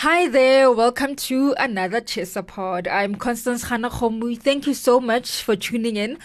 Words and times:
Hi 0.00 0.28
there, 0.28 0.70
welcome 0.70 1.16
to 1.16 1.54
another 1.58 2.02
Tshisa 2.02 2.46
Pod. 2.46 2.86
I'm 2.86 3.14
Constance 3.14 3.64
Hanakhomui. 3.64 4.38
Thank 4.38 4.66
you 4.66 4.74
so 4.74 5.00
much 5.00 5.42
for 5.42 5.56
tuning 5.56 5.96
in. 5.96 6.18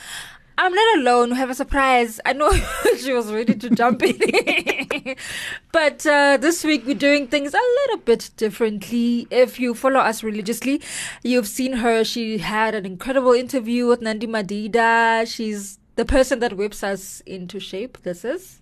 I'm 0.57 0.73
not 0.73 0.97
alone. 0.97 1.29
We 1.29 1.35
have 1.37 1.51
a 1.51 1.55
surprise. 1.55 2.19
I 2.25 2.33
know 2.33 2.51
she 2.99 3.13
was 3.13 3.31
ready 3.31 3.55
to 3.55 3.69
jump 3.69 4.03
in. 4.03 5.15
but 5.71 6.05
uh, 6.05 6.35
this 6.35 6.65
week 6.65 6.85
we're 6.85 6.95
doing 6.95 7.27
things 7.27 7.53
a 7.53 7.61
little 7.77 7.99
bit 8.03 8.31
differently. 8.35 9.25
If 9.31 9.57
you 9.57 9.73
follow 9.73 10.01
us 10.01 10.21
religiously, 10.21 10.81
you've 11.23 11.47
seen 11.47 11.71
her. 11.71 12.03
She 12.03 12.39
had 12.39 12.75
an 12.75 12.85
incredible 12.85 13.31
interview 13.31 13.87
with 13.87 14.01
Nandi 14.01 14.27
Madida. 14.27 15.25
She's 15.33 15.79
the 15.95 16.03
person 16.03 16.39
that 16.39 16.57
whips 16.57 16.83
us 16.83 17.21
into 17.25 17.61
shape. 17.61 17.99
This 18.03 18.25
is. 18.25 18.60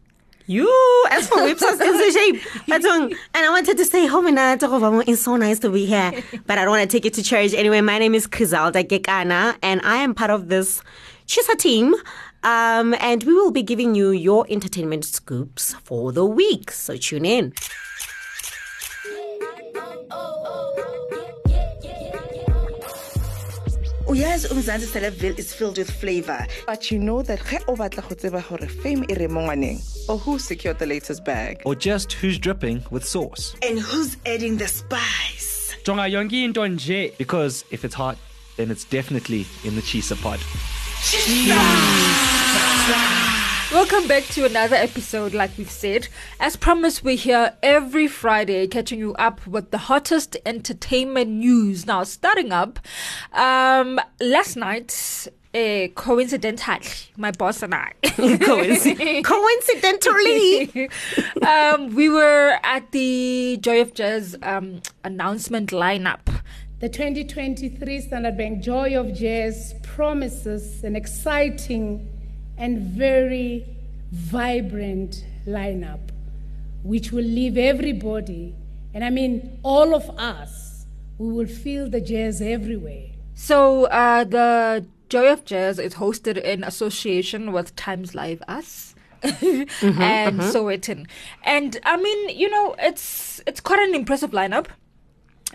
You, 0.49 1.05
as 1.11 1.27
for 1.27 1.43
whips 1.43 1.61
us 1.61 1.79
into 1.79 2.11
shape. 2.11 2.41
But, 2.67 2.83
um, 2.83 3.03
and 3.35 3.45
I 3.45 3.49
wanted 3.51 3.77
to 3.77 3.85
say, 3.85 4.09
oh, 4.09 5.03
it's 5.05 5.21
so 5.21 5.35
nice 5.35 5.59
to 5.59 5.69
be 5.69 5.85
here. 5.85 6.11
But 6.47 6.57
I 6.57 6.63
don't 6.63 6.71
want 6.71 6.89
to 6.89 6.97
take 6.97 7.05
you 7.05 7.11
to 7.11 7.21
church. 7.21 7.53
Anyway, 7.53 7.81
my 7.81 7.99
name 7.99 8.15
is 8.15 8.25
Griselda 8.25 8.83
Kekana, 8.83 9.57
and 9.61 9.79
I 9.83 9.97
am 9.97 10.15
part 10.15 10.31
of 10.31 10.49
this 10.49 10.81
Tshisa 11.27 11.55
team. 11.55 11.93
Um, 12.41 12.95
and 12.99 13.23
we 13.25 13.33
will 13.35 13.51
be 13.51 13.61
giving 13.61 13.93
you 13.93 14.09
your 14.09 14.47
entertainment 14.49 15.05
scoops 15.05 15.75
for 15.83 16.11
the 16.11 16.25
week. 16.25 16.71
So 16.71 16.97
tune 16.97 17.25
in. 17.25 17.53
Oh, 24.09 24.13
uyazi 24.13 24.47
umzansi 24.47 24.87
celebville 24.87 25.37
is 25.39 25.53
filled 25.53 25.77
with 25.77 25.91
flavor. 25.91 26.45
But 26.65 26.89
you 26.91 26.97
know 26.99 27.21
that 27.21 27.39
ge 27.39 27.59
o 27.67 27.75
batla 27.75 28.01
go 28.09 28.15
tseba 28.15 28.41
gore 28.49 28.67
fame 28.67 29.05
e 29.07 29.13
re 29.13 29.27
mo 29.27 29.41
ngwaneng 29.41 29.79
or 30.09 30.17
who 30.17 30.39
secured 30.39 30.79
the 30.79 30.85
latest 30.87 31.23
bag? 31.23 31.61
Or 31.63 31.75
just 31.75 32.13
who's 32.13 32.39
dripping 32.39 32.83
with 32.89 33.05
sauce. 33.05 33.55
and 33.61 33.77
who's 33.79 34.17
adding 34.25 34.57
the 34.57 34.67
spice? 34.67 35.75
Jonga 35.83 36.09
yonke 36.09 36.43
into 36.43 36.61
nje. 36.61 37.15
Because 37.17 37.63
if 37.69 37.85
it's 37.85 37.93
hot, 37.95 38.17
then 38.57 38.71
it's 38.71 38.83
definitely 38.83 39.45
in 39.63 39.75
the 39.75 39.81
Tshisa 39.81 40.15
pod. 40.21 40.39
Welcome 43.71 44.07
back 44.07 44.23
to 44.29 44.45
another 44.45 44.75
episode, 44.75 45.35
like 45.35 45.55
we've 45.55 45.69
said. 45.69 46.07
As 46.39 46.55
promised, 46.55 47.03
we're 47.03 47.15
here 47.15 47.53
every 47.61 48.07
Friday 48.07 48.65
catching 48.65 48.97
you 48.97 49.13
up 49.13 49.45
with 49.45 49.69
the 49.69 49.77
hottest 49.77 50.35
entertainment 50.43 51.29
news. 51.29 51.85
Now, 51.85 52.03
starting 52.03 52.51
up, 52.51 52.79
um, 53.31 53.99
last 54.19 54.55
night, 54.55 55.27
uh, 55.53 55.87
coincidentally, 55.93 56.89
my 57.15 57.29
boss 57.29 57.61
and 57.61 57.75
I. 57.75 57.93
Coinc- 58.03 59.23
coincidentally. 59.23 60.89
um, 61.47 61.93
we 61.93 62.09
were 62.09 62.57
at 62.63 62.91
the 62.91 63.59
Joy 63.61 63.81
of 63.81 63.93
Jazz 63.93 64.35
um, 64.41 64.81
announcement 65.03 65.69
lineup. 65.69 66.41
The 66.79 66.89
2023 66.89 68.01
Standard 68.01 68.35
Bank 68.35 68.63
Joy 68.63 68.99
of 68.99 69.13
Jazz 69.13 69.75
promises 69.83 70.83
an 70.83 70.95
exciting 70.95 72.18
and 72.59 72.79
very 72.79 73.65
vibrant 74.11 75.25
lineup, 75.47 76.11
which 76.83 77.11
will 77.11 77.23
leave 77.23 77.57
everybody, 77.57 78.53
and 78.93 79.03
I 79.03 79.09
mean 79.09 79.59
all 79.63 79.95
of 79.95 80.09
us, 80.19 80.85
we 81.17 81.33
will 81.33 81.47
feel 81.47 81.89
the 81.89 82.01
jazz 82.01 82.41
everywhere. 82.41 83.07
So 83.33 83.85
uh, 83.85 84.25
the 84.25 84.85
Joy 85.07 85.31
of 85.31 85.45
Jazz 85.45 85.79
is 85.79 85.95
hosted 85.95 86.37
in 86.37 86.63
association 86.63 87.51
with 87.51 87.75
Times 87.75 88.13
Live 88.13 88.43
Us. 88.47 88.93
and 89.23 90.43
so 90.43 90.65
Sowetan. 90.65 91.07
And 91.43 91.79
I 91.83 91.97
mean, 91.97 92.37
you 92.37 92.49
know, 92.49 92.75
it's 92.79 93.41
it's 93.47 93.59
quite 93.59 93.79
an 93.79 93.95
impressive 93.95 94.31
lineup. 94.31 94.67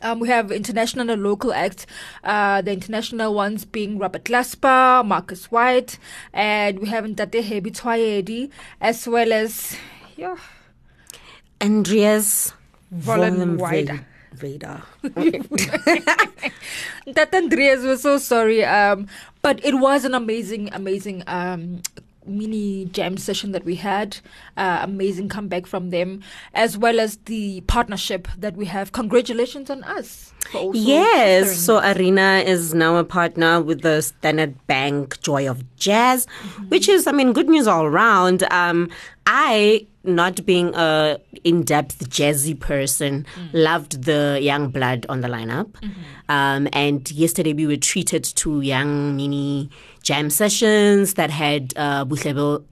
Um, 0.03 0.21
we 0.21 0.29
have 0.29 0.51
international 0.51 1.11
and 1.11 1.23
local 1.23 1.53
acts. 1.53 1.87
Uh, 2.23 2.61
the 2.63 2.73
international 2.73 3.35
ones 3.35 3.65
being 3.65 3.99
Robert 3.99 4.25
Glasper, 4.25 5.05
Marcus 5.07 5.51
White, 5.51 5.99
and 6.33 6.79
we 6.79 6.89
have 6.89 7.05
Ntate 7.05 7.43
Hebi 7.43 7.71
Twayedi, 7.73 8.51
as 8.81 9.07
well 9.07 9.33
as 9.33 9.77
yeah, 10.17 10.37
Andreas 11.61 12.53
Vollen 12.93 13.59
Vollenweider. 13.59 14.05
Vader. 14.35 14.83
That 17.07 17.33
Andreas 17.33 17.83
was 17.85 18.03
so 18.03 18.19
sorry. 18.19 18.65
Um, 18.65 19.07
but 19.43 19.65
it 19.65 19.75
was 19.75 20.05
an 20.05 20.15
amazing, 20.15 20.71
amazing 20.73 21.23
um 21.27 21.83
mini 22.27 22.87
jam 22.87 23.17
session 23.17 23.53
that 23.53 23.65
we 23.65 23.77
had. 23.77 24.19
Uh, 24.57 24.81
amazing 24.83 25.29
comeback 25.29 25.67
from 25.67 25.91
them, 25.91 26.23
as 26.55 26.77
well 26.77 27.01
as 27.01 27.17
the 27.25 27.61
partnership 27.63 28.29
that 28.39 28.57
we 28.57 28.67
have. 28.67 28.93
Congratulations 28.93 29.71
on 29.71 29.85
us. 29.85 30.33
Yes, 30.73 31.57
so 31.57 31.81
Arena 31.81 32.43
is 32.45 32.75
now 32.75 32.97
a 32.97 33.05
partner 33.05 33.63
with 33.63 33.81
the 33.81 34.03
Standard 34.03 34.55
Bank 34.67 35.21
Joy 35.23 35.49
of 35.49 35.65
Jazz, 35.77 36.27
which 36.69 36.89
is, 36.89 37.07
I 37.07 37.13
mean, 37.13 37.33
good 37.33 37.49
news 37.49 37.67
all 37.67 37.85
around. 37.85 38.43
Um, 38.53 38.91
I, 39.27 39.87
not 40.05 40.45
being 40.47 40.75
a 40.75 41.19
in-depth 41.45 42.09
jazzy 42.11 42.59
person, 42.59 43.27
loved 43.53 44.05
the 44.05 44.39
young 44.41 44.71
blood 44.71 45.07
on 45.09 45.21
the 45.21 45.29
lineup. 45.29 45.75
Um, 46.29 46.69
and 46.73 47.11
yesterday 47.11 47.53
we 47.53 47.67
were 47.67 47.77
treated 47.77 48.25
to 48.25 48.61
young 48.61 49.17
mini 49.17 49.71
jam 50.03 50.31
sessions 50.31 51.15
that 51.15 51.31
had 51.31 51.73
uh, 51.77 52.05
Buhlebendalo 52.05 52.65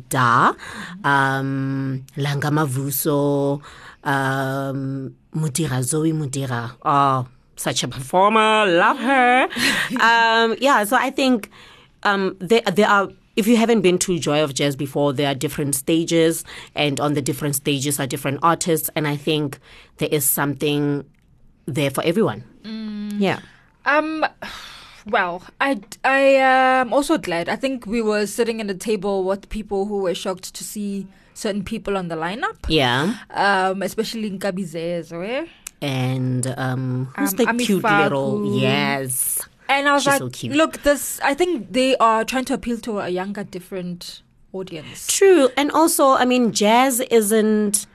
Mda, 0.00 0.56
um, 1.04 2.04
Langa 2.16 2.50
Mavuso, 2.50 3.60
um, 4.04 5.14
Modiga, 5.34 5.82
Zoe 5.82 6.12
Modiga. 6.12 6.72
Oh, 6.84 7.26
such 7.56 7.82
a 7.82 7.88
performer. 7.88 8.66
Love 8.66 8.98
her. 8.98 9.42
um, 10.00 10.56
yeah, 10.60 10.84
so 10.84 10.96
I 10.96 11.10
think 11.10 11.50
um, 12.02 12.36
there, 12.40 12.62
there 12.62 12.88
are. 12.88 13.08
If 13.38 13.46
you 13.46 13.56
haven't 13.56 13.82
been 13.82 13.98
to 14.00 14.18
Joy 14.18 14.42
of 14.42 14.52
Jazz 14.52 14.74
before, 14.74 15.12
there 15.12 15.28
are 15.30 15.34
different 15.34 15.76
stages, 15.76 16.42
and 16.74 16.98
on 16.98 17.14
the 17.14 17.22
different 17.22 17.54
stages 17.54 18.00
are 18.00 18.06
different 18.06 18.40
artists, 18.42 18.90
and 18.96 19.06
I 19.06 19.14
think 19.14 19.60
there 19.98 20.08
is 20.10 20.24
something 20.26 21.06
there 21.66 21.90
for 21.90 22.02
everyone. 22.02 22.42
Yeah. 23.16 23.38
Um, 23.86 24.26
well, 25.06 25.42
I 25.60 25.78
I 26.02 26.20
am 26.82 26.92
also 26.92 27.16
glad. 27.16 27.48
I 27.48 27.54
think 27.54 27.86
we 27.86 28.02
were 28.02 28.26
sitting 28.26 28.60
at 28.60 28.68
a 28.70 28.74
table 28.74 29.22
with 29.22 29.48
people 29.48 29.86
who 29.86 30.02
were 30.02 30.14
shocked 30.14 30.52
to 30.54 30.64
see 30.64 31.06
certain 31.34 31.62
people 31.62 31.96
on 31.96 32.08
the 32.08 32.16
lineup. 32.16 32.58
Yeah. 32.68 33.14
Um, 33.30 33.82
especially 33.82 34.26
in 34.26 34.40
Kabizezwe. 34.40 35.46
And 35.80 36.42
um, 36.58 37.08
who's 37.16 37.30
Um, 37.32 37.36
the 37.36 37.46
Ami 37.46 37.64
cute 37.64 37.84
little? 37.84 38.42
Faku. 38.42 38.58
Yes. 38.58 39.38
And 39.68 39.88
I 39.88 39.92
was 39.92 40.02
She's 40.02 40.12
like, 40.12 40.18
so 40.18 40.30
cute. 40.30 40.56
look, 40.56 40.82
this. 40.82 41.20
I 41.22 41.34
think 41.34 41.72
they 41.72 41.96
are 41.98 42.24
trying 42.24 42.46
to 42.46 42.54
appeal 42.54 42.78
to 42.78 43.00
a 43.00 43.08
younger, 43.08 43.44
different 43.44 44.22
audience. 44.52 45.06
True, 45.06 45.50
and 45.56 45.70
also, 45.72 46.08
I 46.12 46.24
mean, 46.24 46.52
jazz 46.52 47.00
isn't. 47.00 47.86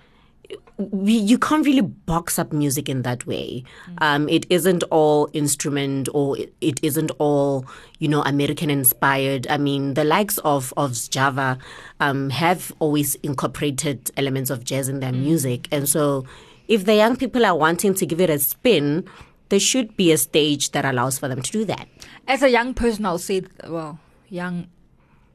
We, 0.77 1.13
you 1.13 1.37
can't 1.37 1.63
really 1.65 1.81
box 1.81 2.39
up 2.39 2.51
music 2.51 2.89
in 2.89 3.03
that 3.03 3.27
way. 3.27 3.63
Um, 3.99 4.27
it 4.27 4.45
isn't 4.49 4.83
all 4.89 5.29
instrument 5.31 6.09
or 6.13 6.37
it, 6.37 6.53
it 6.61 6.79
isn't 6.83 7.11
all 7.19 7.65
you 7.99 8.07
know 8.07 8.21
American 8.23 8.69
inspired. 8.69 9.47
I 9.47 9.57
mean, 9.57 9.93
the 9.93 10.03
likes 10.03 10.39
of 10.39 10.73
of 10.75 10.97
Java 11.09 11.57
um, 11.99 12.29
have 12.31 12.71
always 12.79 13.15
incorporated 13.15 14.11
elements 14.17 14.49
of 14.49 14.63
jazz 14.63 14.89
in 14.89 14.99
their 14.99 15.13
music, 15.13 15.67
and 15.71 15.87
so 15.87 16.25
if 16.67 16.85
the 16.85 16.95
young 16.95 17.17
people 17.17 17.45
are 17.45 17.55
wanting 17.55 17.93
to 17.93 18.05
give 18.05 18.19
it 18.21 18.29
a 18.29 18.39
spin, 18.39 19.07
there 19.53 19.59
should 19.59 19.95
be 19.95 20.11
a 20.11 20.17
stage 20.17 20.71
that 20.71 20.83
allows 20.83 21.19
for 21.19 21.27
them 21.27 21.39
to 21.39 21.51
do 21.51 21.63
that. 21.63 21.87
As 22.27 22.41
a 22.41 22.49
young 22.49 22.73
person, 22.73 23.05
I'll 23.05 23.19
say, 23.19 23.43
well, 23.67 23.99
young. 24.27 24.65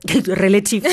Relative, 0.27 0.85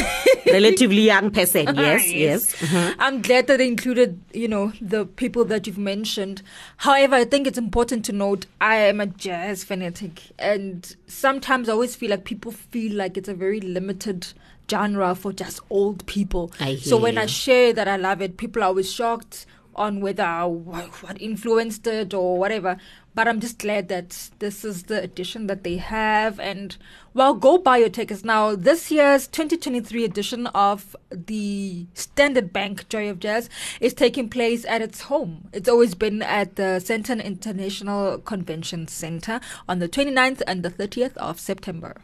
relatively 0.46 1.02
young 1.02 1.31
person. 1.31 1.75
Yes, 1.75 2.12
yes. 2.12 2.63
Uh-huh. 2.63 2.94
I'm 3.00 3.24
glad 3.24 3.47
that 3.47 3.58
they 3.58 3.68
included, 3.68 4.22
you 4.31 4.47
know, 4.47 4.74
the 4.80 5.06
people 5.08 5.44
that 5.46 5.66
you've 5.66 5.80
mentioned. 5.80 6.44
However, 6.77 7.16
I 7.16 7.25
think 7.25 7.48
it's 7.48 7.57
important 7.57 8.06
to 8.06 8.13
note 8.13 8.45
I 8.62 8.75
am 8.75 9.00
a 9.01 9.07
jazz 9.07 9.63
fanatic, 9.63 10.22
and 10.38 10.95
sometimes 11.07 11.68
I 11.68 11.74
always 11.74 11.95
feel 11.95 12.12
like 12.12 12.25
people 12.25 12.51
feel 12.51 12.94
like 12.94 13.18
it's 13.18 13.30
a 13.30 13.33
very 13.33 13.60
limited 13.60 14.27
genre 14.69 15.16
for 15.16 15.31
just 15.33 15.60
old 15.72 16.06
people. 16.06 16.51
I 16.60 16.75
so 16.75 16.98
when 16.98 17.18
I 17.18 17.24
you. 17.24 17.27
share 17.27 17.74
that 17.74 17.88
I 17.88 17.98
love 17.98 18.22
it, 18.22 18.38
people 18.38 18.62
are 18.63 18.68
always 18.68 18.92
shocked 18.92 19.45
on 19.75 20.01
whether 20.01 20.48
what, 20.48 21.22
influenced 21.22 21.86
it 21.88 22.13
or 22.13 22.38
whatever. 22.38 22.77
But 23.13 23.30
I'm 23.30 23.39
just 23.39 23.60
glad 23.60 23.88
that 23.88 24.30
this 24.39 24.66
is 24.66 24.83
the 24.83 25.01
edition 25.01 25.48
that 25.48 25.63
they 25.63 25.77
have. 25.77 26.39
And 26.39 26.75
well, 27.13 27.33
go 27.33 27.62
your 27.75 27.89
tickets 27.89 28.25
now. 28.25 28.56
This 28.56 28.92
year's 28.92 29.27
2023 29.27 30.04
edition 30.04 30.48
of 30.48 30.95
the 31.10 31.86
Standard 31.94 32.51
Bank 32.51 32.89
Joy 32.89 33.10
of 33.10 33.19
Jazz 33.19 33.50
is 33.80 33.94
taking 33.94 34.27
place 34.27 34.66
at 34.66 34.81
its 34.81 35.01
home. 35.01 35.48
It's 35.54 35.69
always 35.69 35.95
been 35.95 36.22
at 36.22 36.57
the 36.57 36.81
Sandton 36.83 37.24
International 37.24 38.18
Convention 38.19 38.88
Center 38.88 39.39
on 39.69 39.80
the 39.80 39.88
29th 39.88 40.42
and 40.45 40.63
the 40.63 40.69
30th 40.69 41.16
of 41.18 41.39
September. 41.39 41.95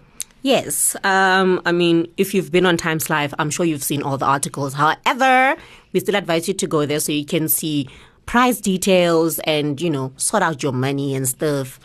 Yes. 0.44 0.96
Um, 1.04 1.62
I 1.66 1.72
mean, 1.72 2.08
if 2.18 2.34
you've 2.34 2.52
been 2.52 2.66
on 2.66 2.78
Times 2.78 3.10
Live, 3.10 3.34
I'm 3.38 3.50
sure 3.50 3.66
you've 3.66 3.84
seen 3.84 4.02
all 4.02 4.18
the 4.18 4.26
articles. 4.26 4.74
However, 4.74 5.56
we 5.94 6.00
still 6.00 6.16
advise 6.16 6.48
you 6.48 6.54
to 6.56 6.68
go 6.68 6.86
there 6.86 7.00
so 7.00 7.12
you 7.12 7.26
can 7.26 7.48
see 7.48 7.88
price 8.26 8.62
details 8.62 9.40
and, 9.40 9.82
you 9.82 9.90
know, 9.90 10.14
sort 10.18 10.44
out 10.44 10.64
your 10.64 10.72
money 10.72 11.16
and 11.16 11.28
stuff. 11.28 11.80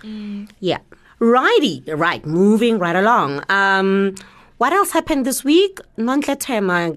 Yeah. 0.61 0.79
Righty. 1.19 1.83
Right. 1.89 2.25
Moving 2.27 2.79
right 2.79 2.95
along. 2.97 3.43
Um, 3.49 4.15
what 4.59 4.73
else 4.73 4.91
happened 4.93 5.27
this 5.27 5.43
week? 5.45 5.81
Nonhle 5.99 6.39
Thema 6.39 6.97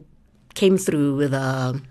came 0.56 0.78
through 0.78 1.16
with 1.16 1.34
a. 1.34 1.82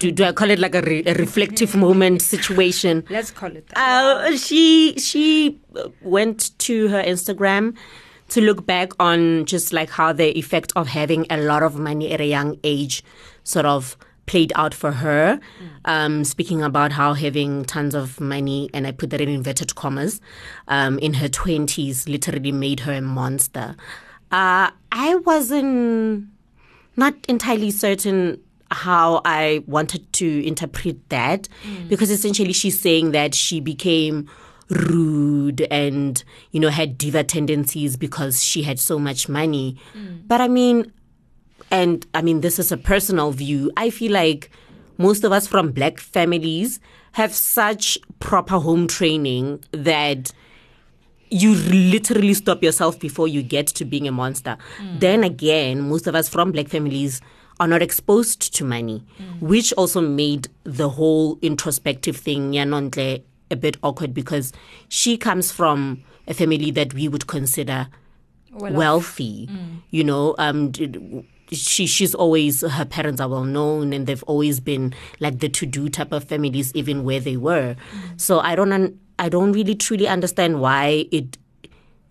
Do, 0.00 0.10
do 0.10 0.24
I 0.24 0.32
call 0.32 0.50
it 0.50 0.58
like 0.58 0.74
a, 0.74 0.82
re- 0.82 1.04
a 1.06 1.14
reflective 1.14 1.74
moment 1.76 2.20
situation? 2.34 3.04
Let's 3.08 3.30
call 3.30 3.54
it 3.56 3.68
that. 3.68 3.78
Uh, 3.78 4.36
she 4.36 4.98
she 4.98 5.60
went 6.02 6.56
to 6.58 6.88
her 6.88 7.02
Instagram 7.02 7.76
to 8.28 8.40
look 8.40 8.66
back 8.66 8.92
on 8.98 9.44
just 9.44 9.72
like 9.72 9.90
how 9.90 10.12
the 10.12 10.36
effect 10.38 10.72
of 10.76 10.88
having 10.88 11.26
a 11.30 11.36
lot 11.36 11.62
of 11.62 11.78
money 11.78 12.12
at 12.12 12.20
a 12.20 12.26
young 12.26 12.58
age 12.64 13.04
sort 13.44 13.66
of 13.66 13.96
played 14.26 14.52
out 14.56 14.72
for 14.72 14.90
her. 14.90 15.38
Um, 15.84 16.24
speaking 16.24 16.62
about 16.62 16.92
how 16.92 17.12
having 17.12 17.64
tons 17.64 17.94
of 17.94 18.20
money, 18.20 18.70
and 18.72 18.86
I 18.86 18.92
put 18.92 19.10
that 19.10 19.20
in 19.20 19.28
inverted 19.28 19.74
commas, 19.74 20.20
um, 20.68 20.98
in 21.00 21.14
her 21.14 21.28
twenties 21.28 22.08
literally 22.08 22.52
made 22.52 22.80
her 22.80 22.94
a 22.94 23.02
monster. 23.02 23.76
Uh, 24.32 24.70
I 24.90 25.14
wasn't 25.16 26.28
not 26.96 27.14
entirely 27.28 27.70
certain 27.70 28.40
how 28.70 29.20
I 29.24 29.62
wanted 29.66 30.12
to 30.14 30.46
interpret 30.46 31.08
that 31.10 31.48
because 31.88 32.10
essentially 32.10 32.52
she's 32.52 32.80
saying 32.80 33.12
that 33.12 33.34
she 33.34 33.60
became 33.60 34.28
rude 34.70 35.62
and 35.70 36.24
you 36.50 36.60
know 36.60 36.70
had 36.70 36.96
diva 36.96 37.22
tendencies 37.22 37.96
because 37.96 38.42
she 38.42 38.62
had 38.62 38.78
so 38.78 38.98
much 38.98 39.28
money. 39.28 39.76
But 40.26 40.40
i 40.40 40.48
mean 40.48 40.92
and 41.70 42.06
i 42.14 42.22
mean 42.22 42.40
this 42.40 42.58
is 42.58 42.72
a 42.72 42.76
personal 42.76 43.30
view. 43.32 43.70
I 43.76 43.90
feel 43.90 44.12
like 44.12 44.50
most 44.98 45.24
of 45.24 45.32
us 45.32 45.46
from 45.46 45.72
black 45.72 45.98
families 45.98 46.80
have 47.12 47.34
such 47.34 47.98
proper 48.18 48.58
home 48.58 48.86
training 48.86 49.62
that 49.72 50.32
you 51.30 51.54
literally 51.54 52.34
stop 52.34 52.62
yourself 52.62 52.98
before 52.98 53.26
you 53.26 53.42
get 53.42 53.66
to 53.66 53.84
being 53.84 54.06
a 54.06 54.12
monster. 54.12 54.56
Mm. 54.78 55.00
Then 55.00 55.24
again, 55.24 55.88
most 55.88 56.06
of 56.06 56.14
us 56.14 56.28
from 56.28 56.52
black 56.52 56.68
families 56.68 57.20
are 57.60 57.66
not 57.66 57.82
exposed 57.82 58.54
to 58.54 58.64
money, 58.64 59.04
mm. 59.18 59.40
which 59.40 59.72
also 59.74 60.00
made 60.00 60.48
the 60.64 60.88
whole 60.88 61.38
introspective 61.42 62.16
thing 62.16 62.52
Yanontle 62.52 63.22
a 63.50 63.56
bit 63.56 63.76
awkward 63.82 64.14
because 64.14 64.52
she 64.88 65.16
comes 65.16 65.50
from 65.50 66.02
a 66.26 66.34
family 66.34 66.70
that 66.70 66.94
we 66.94 67.08
would 67.08 67.26
consider 67.26 67.88
wealthy. 68.52 69.48
Mm. 69.50 69.82
You 69.90 70.04
know, 70.04 70.34
um, 70.38 70.72
she 71.52 71.86
she's 71.86 72.14
always 72.14 72.62
her 72.62 72.84
parents 72.84 73.20
are 73.20 73.28
well 73.28 73.44
known 73.44 73.92
and 73.92 74.06
they've 74.06 74.22
always 74.24 74.60
been 74.60 74.94
like 75.20 75.40
the 75.40 75.48
to 75.48 75.66
do 75.66 75.88
type 75.88 76.12
of 76.12 76.24
families 76.24 76.72
even 76.74 77.04
where 77.04 77.20
they 77.20 77.36
were. 77.36 77.74
Mm. 77.74 78.20
So 78.20 78.40
I 78.40 78.54
don't 78.54 78.72
un- 78.72 78.98
I 79.18 79.28
don't 79.28 79.52
really 79.52 79.74
truly 79.74 80.08
understand 80.08 80.60
why 80.60 81.06
it 81.12 81.38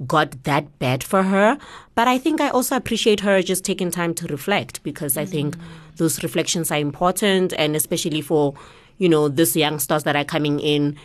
got 0.06 0.44
that 0.44 0.80
bad 0.80 1.04
for 1.04 1.24
her. 1.24 1.58
But 1.96 2.08
I 2.08 2.18
think 2.18 2.42
I 2.42 2.50
also 2.50 2.76
appreciate 2.76 3.20
her 3.22 3.42
just 3.42 3.64
taking 3.64 3.92
time 3.92 4.14
to 4.16 4.28
reflect 4.28 4.84
because 4.84 5.18
I 5.18 5.26
think 5.26 5.58
mm. 5.58 5.62
those 5.98 6.24
reflections 6.24 6.72
are 6.72 6.80
important 6.80 7.54
and 7.58 7.76
especially 7.76 8.22
for, 8.22 8.54
you 8.98 9.08
know, 9.08 9.30
these 9.30 9.56
youngsters 9.56 10.04
that 10.04 10.16
are 10.16 10.26
coming 10.26 10.60
in. 10.60 10.98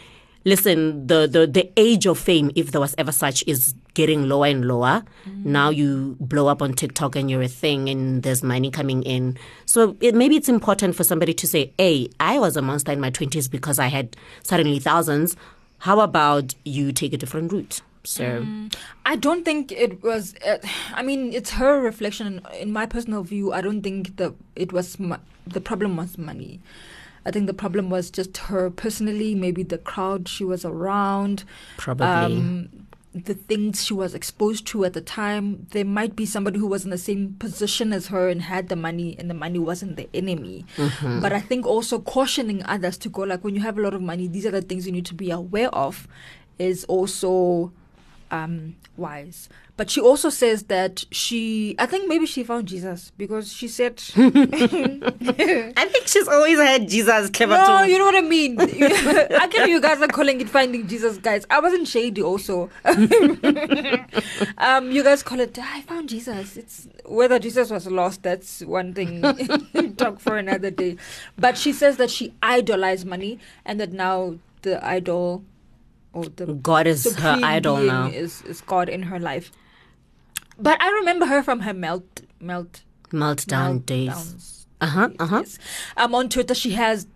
Listen, 0.49 1.07
the, 1.07 1.27
the, 1.27 1.47
the 1.47 1.71
age 1.77 2.07
of 2.07 2.19
fame, 2.19 2.51
if 2.55 2.73
there 2.73 2.81
was 2.81 2.95
ever 2.97 3.13
such, 3.13 3.45
is 3.47 3.75
getting 3.93 4.29
lower 4.31 4.47
and 4.47 4.67
lower. 4.67 5.05
Now 5.45 5.69
you 5.69 6.17
blow 6.21 6.47
up 6.47 6.63
on 6.63 6.73
TikTok 6.73 7.17
and 7.17 7.31
you're 7.31 7.43
a 7.43 7.49
thing 7.49 7.89
and 7.91 8.23
there's 8.23 8.43
money 8.43 8.71
coming 8.71 9.03
in. 9.03 9.37
So 9.67 9.97
it, 10.01 10.15
maybe 10.15 10.37
it's 10.37 10.49
important 10.49 10.97
for 10.97 11.05
somebody 11.05 11.35
to 11.35 11.47
say, 11.47 11.73
hey, 11.77 12.09
I 12.19 12.39
was 12.39 12.57
a 12.57 12.63
monster 12.63 12.93
in 12.93 13.01
my 13.01 13.11
20s 13.11 13.51
because 13.51 13.79
I 13.79 13.89
had 13.89 14.17
suddenly 14.43 14.79
thousands. 14.79 15.37
How 15.81 16.01
about 16.01 16.55
you 16.65 16.93
take 16.93 17.13
a 17.13 17.19
different 17.19 17.53
route? 17.53 17.83
So 18.05 18.47
I 19.05 19.17
don't 19.17 19.45
think 19.45 19.71
it 19.71 20.03
was. 20.03 20.35
Uh, 20.47 20.57
I 20.95 21.03
mean, 21.03 21.35
it's 21.35 21.51
her 21.51 21.79
reflection. 21.79 22.41
In 22.59 22.73
my 22.73 22.87
personal 22.87 23.23
view, 23.23 23.53
I 23.53 23.61
don't 23.61 23.83
think 23.83 24.17
the 24.17 24.35
it 24.57 24.73
was 24.73 24.97
the 25.47 25.61
problem 25.61 25.97
was 25.97 26.17
money. 26.17 26.61
I 27.29 27.31
think 27.31 27.47
the 27.47 27.53
problem 27.55 27.91
was 27.91 28.11
just 28.11 28.39
her 28.49 28.71
personally, 28.71 29.35
maybe 29.35 29.63
the 29.63 29.77
crowd 29.77 30.29
she 30.29 30.45
was 30.45 30.65
around, 30.65 31.45
Probably. 31.77 32.07
um, 32.07 32.69
the 33.15 33.35
things 33.35 33.85
she 33.85 33.93
was 33.93 34.15
exposed 34.15 34.67
to 34.69 34.85
at 34.87 34.95
the 34.95 35.01
time. 35.03 35.67
There 35.73 35.85
might 35.85 36.17
be 36.17 36.25
somebody 36.25 36.59
who 36.59 36.67
was 36.67 36.85
in 36.85 36.91
the 36.91 36.97
same 36.99 37.35
position 37.39 37.93
as 37.93 38.07
her 38.09 38.29
and 38.31 38.41
had 38.43 38.69
the 38.71 38.77
money, 38.77 39.15
and 39.19 39.29
the 39.29 39.35
money 39.35 39.59
wasn't 39.59 39.97
the 39.97 40.09
enemy. 40.15 40.65
But 41.03 41.33
I 41.35 41.41
think 41.41 41.67
also 41.67 41.99
cautioning 41.99 42.63
others 42.65 42.97
to 42.99 43.09
go 43.11 43.23
like 43.23 43.45
when 43.45 43.55
you 43.55 43.61
have 43.61 43.77
a 43.77 43.83
lot 43.83 43.93
of 43.93 44.01
money, 44.03 44.27
these 44.27 44.47
are 44.47 44.51
the 44.51 44.63
things 44.63 44.87
you 44.87 44.93
need 44.93 45.07
to 45.07 45.15
be 45.15 45.31
aware 45.31 45.69
of, 45.75 46.09
is 46.59 46.85
also 46.85 47.73
um 48.31 48.77
wise. 48.97 49.49
But 49.77 49.91
she 49.91 50.01
also 50.01 50.29
says 50.29 50.65
that 50.65 51.05
she 51.13 51.77
i 51.79 51.87
think 51.87 52.09
maybe 52.09 52.27
she 52.27 52.43
found 52.43 52.67
jesus 52.67 53.13
because 53.17 53.53
she 53.53 53.69
said 53.69 54.03
I 54.17 55.87
think 55.87 56.09
she's 56.09 56.27
always 56.27 56.59
had 56.59 56.89
Jesus 56.89 57.31
clever 57.31 57.55
no 57.55 57.85
too. 57.85 57.93
you 57.93 57.99
know 57.99 58.05
what 58.05 58.17
i 58.17 58.21
mean. 58.21 58.59
I 58.61 59.47
can 59.49 59.69
you 59.69 59.81
guys 59.81 60.01
are 60.01 60.09
calling 60.09 60.41
it 60.41 60.49
finding 60.49 60.89
jesus 60.89 61.19
guys. 61.19 61.47
I 61.49 61.61
wasn't 61.61 61.87
shady 61.87 62.23
also. 62.23 62.71
Um 64.59 64.91
you 64.91 65.05
guys 65.05 65.23
call 65.23 65.39
it 65.41 65.57
i 65.61 65.83
found 65.83 66.09
jesus. 66.09 66.57
It's 66.57 66.89
whether 67.05 67.39
jesus 67.39 67.71
was 67.71 67.87
lost 67.87 68.23
that's 68.25 68.63
one 68.63 68.95
thing. 68.95 69.23
Talk 69.97 70.19
for 70.19 70.37
another 70.37 70.71
day. 70.71 70.97
But 71.39 71.57
she 71.57 71.73
says 71.73 71.99
that 71.99 72.11
she 72.11 72.35
idolized 72.43 73.07
money 73.07 73.39
and 73.65 73.79
that 73.81 73.93
now 73.93 74.35
the 74.63 74.85
idol 74.85 75.45
or 76.13 76.25
the 76.25 76.47
God 76.55 76.87
is 76.87 77.17
her 77.17 77.39
idol 77.43 77.79
now. 77.79 78.09
Is 78.09 78.43
is 78.43 78.61
God 78.61 78.89
in 78.89 79.03
her 79.05 79.19
life? 79.19 79.51
But 80.59 80.81
I 80.83 80.91
remember 80.91 81.27
her 81.27 81.43
from 81.43 81.61
her 81.61 81.75
melt 81.75 82.23
melt 82.41 82.83
Meltdown 83.11 83.85
days. 83.87 84.67
Uh 84.81 84.87
huh. 84.87 85.11
Uh 85.19 85.27
huh. 85.27 85.45
Um, 85.97 86.15
on 86.15 86.29
Twitter 86.29 86.55
she 86.55 86.73
has 86.73 87.07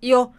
your 0.00 0.32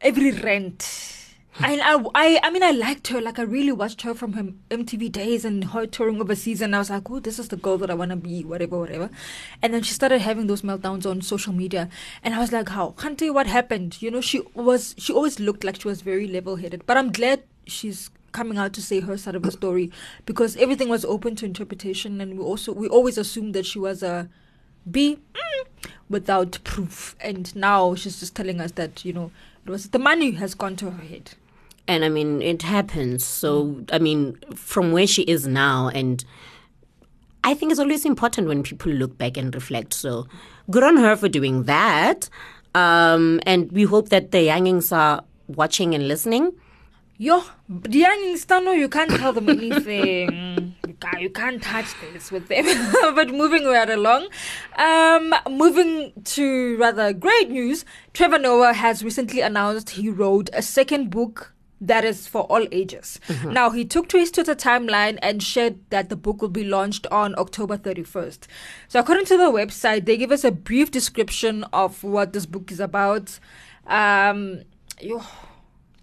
every 0.00 0.32
rent. 0.32 1.18
And 1.60 1.82
I, 1.82 2.02
I, 2.14 2.40
I 2.42 2.50
mean, 2.50 2.62
I 2.62 2.70
liked 2.70 3.08
her. 3.08 3.20
Like, 3.20 3.38
I 3.38 3.42
really 3.42 3.72
watched 3.72 4.02
her 4.02 4.14
from 4.14 4.32
her 4.32 4.44
MTV 4.70 5.12
days 5.12 5.44
and 5.44 5.64
her 5.64 5.86
touring 5.86 6.18
overseas. 6.20 6.62
And 6.62 6.74
I 6.74 6.78
was 6.78 6.88
like, 6.88 7.10
oh, 7.10 7.20
this 7.20 7.38
is 7.38 7.48
the 7.48 7.58
girl 7.58 7.76
that 7.78 7.90
I 7.90 7.94
want 7.94 8.10
to 8.10 8.16
be, 8.16 8.42
whatever, 8.42 8.78
whatever. 8.78 9.10
And 9.60 9.74
then 9.74 9.82
she 9.82 9.92
started 9.92 10.20
having 10.20 10.46
those 10.46 10.62
meltdowns 10.62 11.08
on 11.08 11.20
social 11.20 11.52
media. 11.52 11.90
And 12.24 12.34
I 12.34 12.38
was 12.38 12.52
like, 12.52 12.70
how? 12.70 12.92
Can't 12.92 13.20
you 13.20 13.34
what 13.34 13.46
happened. 13.46 14.00
You 14.00 14.10
know, 14.10 14.22
she 14.22 14.40
was, 14.54 14.94
she 14.96 15.12
always 15.12 15.38
looked 15.38 15.62
like 15.62 15.82
she 15.82 15.88
was 15.88 16.00
very 16.00 16.26
level 16.26 16.56
headed. 16.56 16.86
But 16.86 16.96
I'm 16.96 17.12
glad 17.12 17.42
she's 17.66 18.10
coming 18.32 18.56
out 18.56 18.72
to 18.72 18.80
say 18.80 19.00
her 19.00 19.18
side 19.18 19.34
of 19.34 19.42
the 19.42 19.52
story 19.52 19.92
because 20.24 20.56
everything 20.56 20.88
was 20.88 21.04
open 21.04 21.36
to 21.36 21.44
interpretation. 21.44 22.18
And 22.22 22.38
we 22.38 22.44
also, 22.44 22.72
we 22.72 22.88
always 22.88 23.18
assumed 23.18 23.52
that 23.54 23.66
she 23.66 23.78
was 23.78 24.02
a 24.02 24.30
B 24.90 25.18
mm, 25.34 25.90
without 26.08 26.58
proof. 26.64 27.14
And 27.20 27.54
now 27.54 27.94
she's 27.94 28.20
just 28.20 28.34
telling 28.34 28.58
us 28.58 28.72
that, 28.72 29.04
you 29.04 29.12
know, 29.12 29.30
it 29.66 29.70
was 29.70 29.90
the 29.90 29.98
money 29.98 30.32
has 30.32 30.54
gone 30.54 30.76
to 30.76 30.90
her 30.90 31.04
head. 31.04 31.32
And 31.88 32.04
I 32.04 32.08
mean, 32.08 32.40
it 32.42 32.62
happens. 32.62 33.24
So, 33.24 33.84
I 33.92 33.98
mean, 33.98 34.38
from 34.54 34.92
where 34.92 35.06
she 35.06 35.22
is 35.22 35.46
now, 35.46 35.88
and 35.88 36.24
I 37.44 37.54
think 37.54 37.72
it's 37.72 37.80
always 37.80 38.04
important 38.04 38.48
when 38.48 38.62
people 38.62 38.92
look 38.92 39.18
back 39.18 39.36
and 39.36 39.54
reflect. 39.54 39.92
So, 39.92 40.26
good 40.70 40.84
on 40.84 40.96
her 40.96 41.16
for 41.16 41.28
doing 41.28 41.64
that. 41.64 42.28
Um, 42.74 43.40
and 43.44 43.70
we 43.72 43.82
hope 43.82 44.08
that 44.10 44.30
the 44.30 44.42
youngings 44.42 44.92
are 44.92 45.24
watching 45.48 45.94
and 45.94 46.08
listening. 46.08 46.52
Yo, 47.18 47.42
the 47.68 47.98
young 47.98 48.34
Stano, 48.36 48.76
you 48.76 48.88
can't 48.88 49.10
tell 49.10 49.32
them 49.32 49.48
anything. 49.48 50.74
you, 50.86 50.94
can't, 50.94 51.20
you 51.20 51.30
can't 51.30 51.62
touch 51.62 51.86
this 52.12 52.32
with 52.32 52.48
them. 52.48 52.64
but 53.14 53.28
moving 53.28 53.64
right 53.64 53.88
along, 53.88 54.28
um, 54.76 55.34
moving 55.48 56.12
to 56.24 56.76
rather 56.78 57.12
great 57.12 57.50
news, 57.50 57.84
Trevor 58.12 58.38
Noah 58.38 58.72
has 58.72 59.04
recently 59.04 59.40
announced 59.40 59.90
he 59.90 60.08
wrote 60.08 60.48
a 60.52 60.62
second 60.62 61.10
book 61.10 61.52
that 61.82 62.04
is 62.04 62.28
for 62.28 62.42
all 62.42 62.66
ages. 62.70 63.18
Now, 63.44 63.70
he 63.70 63.84
took 63.84 64.08
to 64.10 64.18
his 64.18 64.30
Twitter 64.30 64.54
timeline 64.54 65.18
and 65.20 65.42
shared 65.42 65.78
that 65.90 66.08
the 66.08 66.16
book 66.16 66.40
will 66.40 66.48
be 66.48 66.64
launched 66.64 67.06
on 67.10 67.34
October 67.36 67.76
31st. 67.76 68.46
So, 68.88 69.00
according 69.00 69.26
to 69.26 69.36
the 69.36 69.50
website, 69.50 70.06
they 70.06 70.16
give 70.16 70.30
us 70.30 70.44
a 70.44 70.52
brief 70.52 70.90
description 70.92 71.64
of 71.72 72.04
what 72.04 72.32
this 72.32 72.46
book 72.46 72.70
is 72.70 72.78
about. 72.78 73.40
Um, 73.86 74.62
yo, 75.00 75.22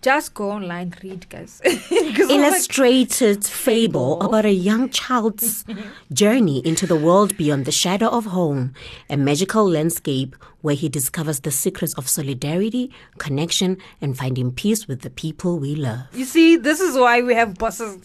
Just 0.01 0.33
go 0.33 0.51
online, 0.51 0.93
read, 1.03 1.27
guys. 1.29 1.61
I'm 1.65 1.75
like, 1.91 2.19
illustrated 2.19 3.43
fable 3.65 4.21
about 4.21 4.45
a 4.45 4.51
young 4.53 4.89
child's 4.89 5.65
journey 6.13 6.65
into 6.65 6.87
the 6.87 6.95
world 6.95 7.35
beyond 7.35 7.65
the 7.65 7.71
shadow 7.73 8.07
of 8.07 8.25
home, 8.27 8.73
a 9.09 9.17
magical 9.17 9.69
landscape 9.69 10.37
where 10.61 10.75
he 10.75 10.89
discovers 10.89 11.39
the 11.41 11.51
secrets 11.51 11.93
of 11.93 12.07
solidarity, 12.09 12.91
connection, 13.17 13.77
and 14.01 14.17
finding 14.17 14.51
peace 14.51 14.89
with 14.89 15.01
the 15.01 15.09
people 15.09 15.57
we 15.57 15.73
love. 15.73 16.01
you 16.13 16.25
see, 16.25 16.57
this 16.57 16.81
is 16.81 16.97
why 16.97 17.21
we 17.21 17.33
have 17.33 17.57
bosses. 17.57 17.97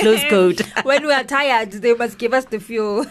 Close 0.00 0.24
code. 0.30 0.60
when 0.84 1.06
we 1.06 1.12
are 1.12 1.24
tired, 1.24 1.70
they 1.72 1.92
must 1.92 2.16
give 2.16 2.32
us 2.32 2.46
the 2.46 2.58
fuel. 2.58 3.04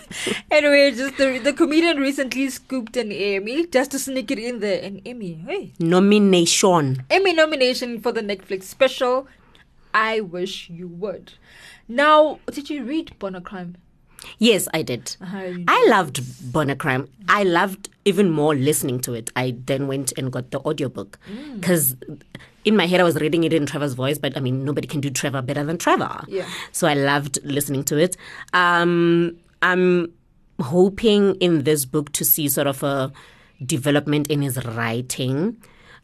anyway, 0.50 0.90
just 0.92 1.18
the, 1.18 1.38
the 1.38 1.54
comedian 1.54 1.98
recently 1.98 2.50
scooped 2.50 2.98
an 2.98 3.12
Emmy 3.12 3.68
just 3.68 3.92
to 3.92 4.00
sneak 4.00 4.32
it 4.32 4.40
in 4.40 4.60
there. 4.60 4.82
An 4.84 5.02
Emmy, 5.06 5.34
hey, 5.48 5.72
Nomination. 5.80 7.04
Emmy 7.12 7.34
nomination 7.34 8.02
for 8.04 8.12
the 8.12 8.22
Netflix 8.22 8.64
special. 8.64 9.28
I 9.94 10.20
wish 10.22 10.70
you 10.70 10.88
would. 10.88 11.34
Now, 11.88 12.40
did 12.52 12.70
you 12.70 12.84
read 12.84 13.18
Born 13.20 13.36
a 13.36 13.42
Crime? 13.42 13.76
Yes, 14.40 14.68
I 14.74 14.84
did. 14.84 15.16
Uh-huh, 15.22 15.54
I 15.68 15.88
loved 15.90 16.52
Born 16.54 16.70
a 16.70 16.76
Crime. 16.76 17.10
I 17.28 17.44
loved 17.44 17.90
even 18.06 18.30
more 18.30 18.56
listening 18.56 19.00
to 19.02 19.14
it. 19.14 19.30
I 19.36 19.56
then 19.66 19.88
went 19.88 20.14
and 20.18 20.32
got 20.32 20.52
the 20.52 20.60
audiobook 20.60 21.20
Mm. 21.30 21.60
because 21.60 21.96
in 22.64 22.78
my 22.78 22.86
head 22.88 23.02
I 23.02 23.04
was 23.04 23.16
reading 23.16 23.44
it 23.44 23.52
in 23.54 23.66
Trevor's 23.66 23.94
voice, 23.94 24.18
but 24.18 24.36
I 24.38 24.40
mean 24.40 24.64
nobody 24.64 24.88
can 24.88 25.02
do 25.02 25.10
Trevor 25.10 25.42
better 25.42 25.64
than 25.64 25.78
Trevor. 25.78 26.24
Yeah. 26.28 26.48
So 26.72 26.88
I 26.88 26.94
loved 26.94 27.40
listening 27.44 27.84
to 27.86 27.98
it. 27.98 28.16
Um, 28.54 29.38
I'm 29.62 30.14
hoping 30.62 31.36
in 31.36 31.64
this 31.64 31.84
book 31.86 32.12
to 32.14 32.24
see 32.26 32.48
sort 32.48 32.68
of 32.68 32.82
a 32.84 33.12
development 33.66 34.28
in 34.28 34.42
his 34.42 34.64
writing. 34.66 35.58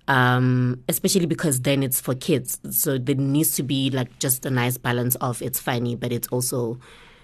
Um, 0.10 0.84
especially 0.90 1.28
because 1.28 1.62
then 1.62 1.84
it's 1.84 2.02
for 2.02 2.16
kids. 2.16 2.60
So 2.72 2.98
there 2.98 3.16
needs 3.16 3.56
to 3.58 3.64
be 3.64 3.92
like 3.92 4.18
just 4.18 4.46
a 4.46 4.50
nice 4.50 4.76
balance 4.76 5.16
of 5.16 5.42
it's 5.42 5.60
funny, 5.60 5.96
but 5.96 6.12
it's 6.12 6.28
also 6.30 6.80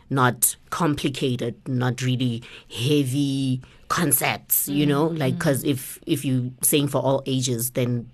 not 0.10 0.56
complicated, 0.70 1.56
not 1.68 2.02
really 2.02 2.44
heavy 2.72 3.62
concepts, 3.88 4.68
you 4.68 4.86
know, 4.86 5.08
like 5.08 5.36
because 5.36 5.64
if 5.64 6.00
if 6.06 6.24
you 6.24 6.54
saying 6.62 6.88
for 6.88 7.02
all 7.02 7.24
ages, 7.26 7.72
then 7.72 8.10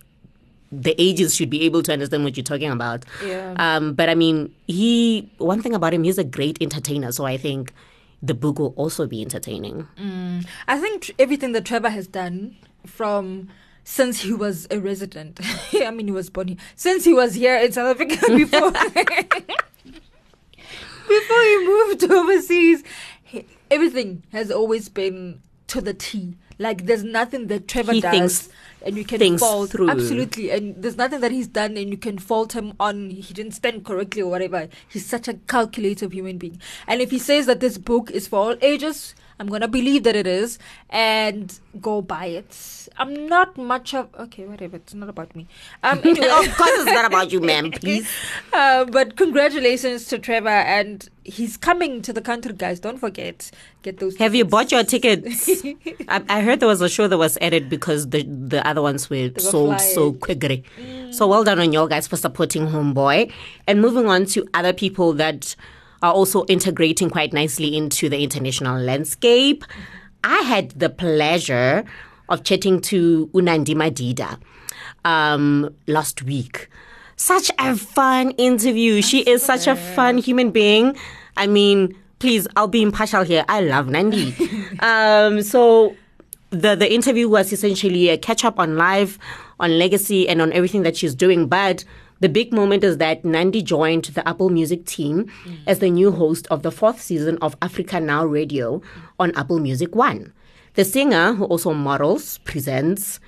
the 0.72 0.96
ages 1.02 1.36
should 1.36 1.50
be 1.50 1.64
able 1.64 1.84
to 1.84 1.92
understand 1.92 2.24
what 2.24 2.38
you're 2.38 2.44
talking 2.44 2.72
about. 2.72 3.04
Yeah. 3.26 3.56
Um, 3.58 3.94
but 3.94 4.08
I 4.08 4.16
mean, 4.16 4.56
he 4.68 5.30
one 5.38 5.62
thing 5.62 5.74
about 5.74 5.94
him, 5.94 6.04
he's 6.04 6.18
a 6.18 6.24
great 6.24 6.58
entertainer. 6.62 7.12
So 7.12 7.26
I 7.26 7.36
think 7.38 7.74
the 8.24 8.34
book 8.34 8.60
will 8.60 8.74
also 8.78 9.06
be 9.08 9.22
entertaining. 9.22 9.88
I 10.68 10.80
think 10.80 11.02
tr- 11.02 11.12
everything 11.20 11.52
that 11.54 11.66
Trevor 11.66 11.90
has 11.90 12.08
done 12.08 12.56
from 12.86 13.50
since 13.84 14.22
he 14.22 14.34
was 14.34 14.68
a 14.72 14.80
resident, 14.80 15.40
I 15.74 15.92
mean, 15.92 16.08
he 16.08 16.12
was 16.12 16.30
born 16.30 16.50
here, 16.50 16.58
since 16.76 17.04
he 17.04 17.14
was 17.14 17.34
here 17.36 17.58
in 17.58 17.72
South 17.72 17.96
Africa 18.00 18.16
before, 18.36 18.72
before 21.08 21.42
he 21.42 21.66
moved 21.66 22.04
overseas, 22.10 22.84
he, 23.24 23.46
everything 23.70 24.24
has 24.32 24.52
always 24.52 24.90
been 24.90 25.42
to 25.68 25.82
the 25.82 25.94
T. 25.94 26.36
Like, 26.60 26.86
there's 26.86 27.04
nothing 27.04 27.48
that 27.48 27.68
Trevor 27.68 27.94
He 27.94 28.02
does. 28.02 28.50
and 28.86 28.96
you 28.96 29.04
can 29.04 29.38
fault 29.40 29.72
through. 29.72 29.90
absolutely, 29.90 30.52
and 30.52 30.76
there's 30.82 30.98
nothing 30.98 31.22
that 31.22 31.32
he's 31.32 31.48
done, 31.48 31.76
and 31.76 31.90
you 31.90 31.98
can 31.98 32.20
fault 32.20 32.54
him 32.54 32.74
on 32.80 33.10
he 33.10 33.34
didn't 33.34 33.54
stand 33.54 33.84
correctly 33.84 34.22
or 34.22 34.30
whatever. 34.30 34.68
He's 34.88 35.06
such 35.06 35.28
a 35.28 35.34
calculative 35.34 36.12
human 36.14 36.38
being, 36.38 36.62
and 36.88 37.02
if 37.02 37.10
he 37.10 37.18
says 37.18 37.48
that 37.48 37.62
this 37.62 37.80
book 37.80 38.12
is 38.12 38.28
for 38.28 38.38
all 38.38 38.56
ages, 38.62 39.16
I'm 39.42 39.48
gonna 39.48 39.68
believe 39.68 40.04
that 40.04 40.16
it 40.16 40.28
is 40.28 40.60
and 40.92 41.60
go 41.82 42.00
buy 42.04 42.28
it. 42.28 42.88
I'm 42.98 43.26
not 43.28 43.58
much 43.58 43.96
of 43.96 44.08
okay, 44.20 44.46
whatever. 44.46 44.76
It's 44.76 44.94
not 44.94 45.10
about 45.10 45.36
me. 45.36 45.48
Um, 45.82 46.00
anyway, 46.04 46.28
of 46.28 46.56
course, 46.56 46.70
it's 46.76 46.86
not 46.86 47.06
about 47.06 47.32
you, 47.32 47.42
ma'am. 47.42 47.72
Please. 47.82 48.08
uh, 48.54 48.86
but 48.86 49.18
congratulations 49.18 50.06
to 50.10 50.20
Trevor, 50.20 50.50
and 50.50 51.10
he's 51.24 51.58
coming 51.58 52.04
to 52.04 52.14
the 52.14 52.22
country, 52.22 52.54
guys. 52.54 52.80
Don't 52.80 53.00
forget, 53.00 53.50
get 53.82 53.98
those. 53.98 54.16
Have 54.18 54.36
you 54.36 54.46
bought 54.46 54.72
your 54.72 54.84
tickets? 54.84 55.50
I, 56.08 56.24
I 56.30 56.42
heard 56.42 56.60
there 56.60 56.68
was 56.68 56.82
a 56.82 56.90
show 56.90 57.08
that 57.08 57.18
was 57.18 57.36
added 57.42 57.68
because 57.68 58.12
the 58.12 58.22
the 58.22 58.66
other 58.68 58.84
ones 58.84 59.10
were, 59.10 59.32
were 59.34 59.40
sold 59.40 59.82
so 59.82 60.12
flyers. 60.12 60.20
quickly. 60.20 60.64
So 61.10 61.28
well 61.28 61.44
done 61.44 61.60
on 61.60 61.74
y'all 61.74 61.88
guys 61.88 62.06
for 62.06 62.16
supporting 62.16 62.68
Homeboy. 62.68 63.32
And 63.66 63.82
moving 63.82 64.06
on 64.06 64.28
to 64.28 64.48
other 64.54 64.72
people 64.72 65.14
that 65.14 65.56
are 66.02 66.14
also 66.14 66.46
integrating 66.46 67.10
quite 67.10 67.34
nicely 67.34 67.76
into 67.76 68.10
the 68.10 68.24
international 68.24 68.80
landscape. 68.80 69.64
I 70.24 70.40
had 70.42 70.72
the 70.72 70.90
pleasure 70.90 71.84
of 72.30 72.44
chatting 72.44 72.80
to 72.82 73.30
Unandi 73.34 73.76
Madida 73.76 74.40
um, 75.06 75.74
last 75.88 76.24
week. 76.24 76.70
Such 77.16 77.52
a 77.60 77.76
fun 77.76 78.32
interview. 78.32 79.02
She 79.02 79.22
is 79.22 79.44
such 79.44 79.68
a 79.68 79.76
fun 79.76 80.18
human 80.18 80.50
being. 80.52 80.98
I 81.38 81.46
mean, 81.48 81.96
please, 82.20 82.48
I'll 82.56 82.68
be 82.68 82.82
impartial 82.82 83.24
here. 83.24 83.46
I 83.48 83.62
love 83.62 83.88
Nandi. 83.88 84.36
um, 84.80 85.42
so 85.44 85.96
the 86.50 86.76
the 86.76 86.92
interview 86.92 87.30
was 87.30 87.54
essentially 87.54 88.10
a 88.10 88.18
catch 88.18 88.44
up 88.44 88.60
on 88.60 88.76
life, 88.76 89.20
on 89.60 89.78
legacy, 89.78 90.28
and 90.28 90.42
on 90.42 90.52
everything 90.54 90.84
that 90.84 90.98
she's 90.98 91.14
doing. 91.14 91.48
But 91.48 91.84
the 92.22 92.30
big 92.30 92.54
moment 92.54 92.84
is 92.84 92.98
that 92.98 93.26
Nandi 93.26 93.62
joined 93.62 94.06
the 94.06 94.28
Apple 94.28 94.50
Music 94.50 94.86
team 94.86 95.30
as 95.68 95.80
the 95.80 95.90
new 95.90 96.12
host 96.12 96.48
of 96.48 96.62
the 96.62 96.72
fourth 96.72 97.02
season 97.02 97.38
of 97.42 97.56
Africa 97.62 98.00
Now 98.00 98.26
Radio 98.26 98.82
on 99.20 99.36
Apple 99.36 99.60
Music 99.60 99.96
One. 99.96 100.32
The 100.76 100.86
singer, 100.86 101.34
who 101.34 101.46
also 101.46 101.74
models, 101.74 102.38
presents, 102.40 103.20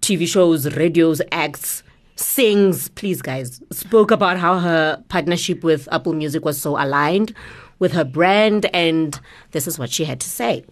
TV 0.00 0.26
shows, 0.26 0.74
radios, 0.74 1.20
acts, 1.32 1.82
sings, 2.16 2.88
please 2.88 3.22
guys, 3.22 3.60
spoke 3.70 4.10
about 4.10 4.38
how 4.38 4.58
her 4.58 5.02
partnership 5.08 5.62
with 5.62 5.86
Apple 5.92 6.14
Music 6.14 6.44
was 6.44 6.60
so 6.60 6.82
aligned 6.82 7.34
with 7.78 7.92
her 7.92 8.04
brand, 8.04 8.66
and 8.74 9.20
this 9.52 9.66
is 9.66 9.78
what 9.78 9.90
she 9.90 10.04
had 10.04 10.18
to 10.20 10.28
say. 10.28 10.64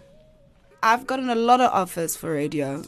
I've 0.82 1.06
gotten 1.06 1.28
a 1.28 1.34
lot 1.34 1.60
of 1.60 1.70
offers 1.70 2.16
for 2.16 2.32
radio, 2.32 2.82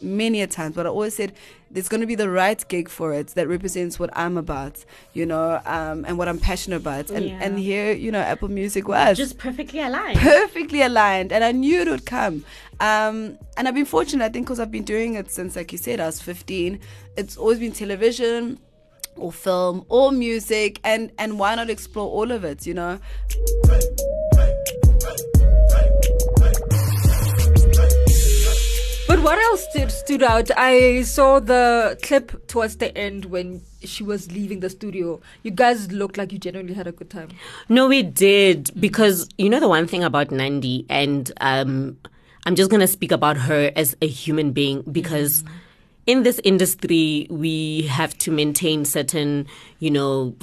many 0.00 0.42
a 0.42 0.46
times, 0.46 0.74
but 0.76 0.86
I 0.86 0.90
always 0.90 1.14
said 1.14 1.32
there's 1.74 1.88
going 1.88 2.00
to 2.00 2.06
be 2.06 2.14
the 2.14 2.30
right 2.30 2.66
gig 2.68 2.88
for 2.88 3.12
it 3.12 3.26
that 3.36 3.46
represents 3.48 3.98
what 3.98 4.08
I'm 4.16 4.38
about, 4.38 4.82
you 5.12 5.26
know, 5.26 5.60
um, 5.66 6.04
and 6.06 6.16
what 6.16 6.28
I'm 6.28 6.38
passionate 6.38 6.76
about. 6.76 7.10
And 7.10 7.26
Yeah. 7.26 7.38
and 7.44 7.58
here, 7.58 7.92
you 7.92 8.10
know, 8.10 8.20
Apple 8.20 8.48
Music 8.48 8.88
was 8.88 9.18
Just 9.18 9.36
perfectly 9.36 9.80
aligned. 9.80 10.18
perfectly 10.18 10.80
aligned, 10.80 11.30
and 11.32 11.44
I 11.44 11.52
knew 11.52 11.80
it 11.82 11.88
would 11.88 12.06
come. 12.06 12.44
Um, 12.80 13.38
and 13.56 13.68
I've 13.68 13.74
been 13.74 13.84
fortunate, 13.84 14.24
I 14.24 14.28
think, 14.30 14.46
because 14.46 14.60
I've 14.60 14.70
been 14.70 14.84
doing 14.84 15.14
it 15.14 15.30
since, 15.30 15.54
like 15.56 15.70
you 15.72 15.78
said, 15.78 16.00
I 16.00 16.06
was 16.06 16.22
15. 16.22 16.80
It's 17.16 17.36
always 17.36 17.58
been 17.58 17.72
television. 17.72 18.58
Or 19.16 19.30
film, 19.30 19.84
or 19.88 20.10
music, 20.10 20.80
and 20.82 21.12
and 21.20 21.38
why 21.38 21.54
not 21.54 21.70
explore 21.70 22.08
all 22.10 22.32
of 22.32 22.42
it? 22.42 22.66
You 22.66 22.74
know, 22.74 22.98
stood, 29.70 29.90
stood 29.90 30.22
out? 30.22 30.50
I 30.56 31.02
saw 31.02 31.40
the 31.40 31.98
clip 32.02 32.46
towards 32.46 32.76
the 32.76 32.96
end 32.96 33.26
when 33.26 33.62
she 33.82 34.02
was 34.02 34.30
leaving 34.32 34.60
the 34.60 34.70
studio. 34.70 35.20
You 35.42 35.50
guys 35.50 35.90
looked 35.92 36.16
like 36.16 36.32
you 36.32 36.38
genuinely 36.38 36.74
had 36.74 36.86
a 36.86 36.92
good 36.92 37.10
time. 37.10 37.30
No, 37.68 37.88
we 37.88 38.02
did 38.02 38.70
because 38.80 39.28
you 39.38 39.48
know 39.48 39.60
the 39.60 39.68
one 39.68 39.86
thing 39.86 40.04
about 40.04 40.30
Nandi, 40.30 40.84
and 40.88 41.30
um, 41.40 41.98
I'm 42.46 42.54
just 42.54 42.70
gonna 42.70 42.86
speak 42.86 43.12
about 43.12 43.36
her 43.36 43.72
as 43.76 43.96
a 44.02 44.06
human 44.06 44.52
being 44.52 44.82
because 44.90 45.44
in 46.06 46.22
this 46.22 46.40
industry 46.44 47.26
we 47.30 47.82
have 47.82 48.16
to 48.18 48.30
maintain 48.30 48.84
certain, 48.84 49.46
you 49.78 49.90
know, 49.90 50.34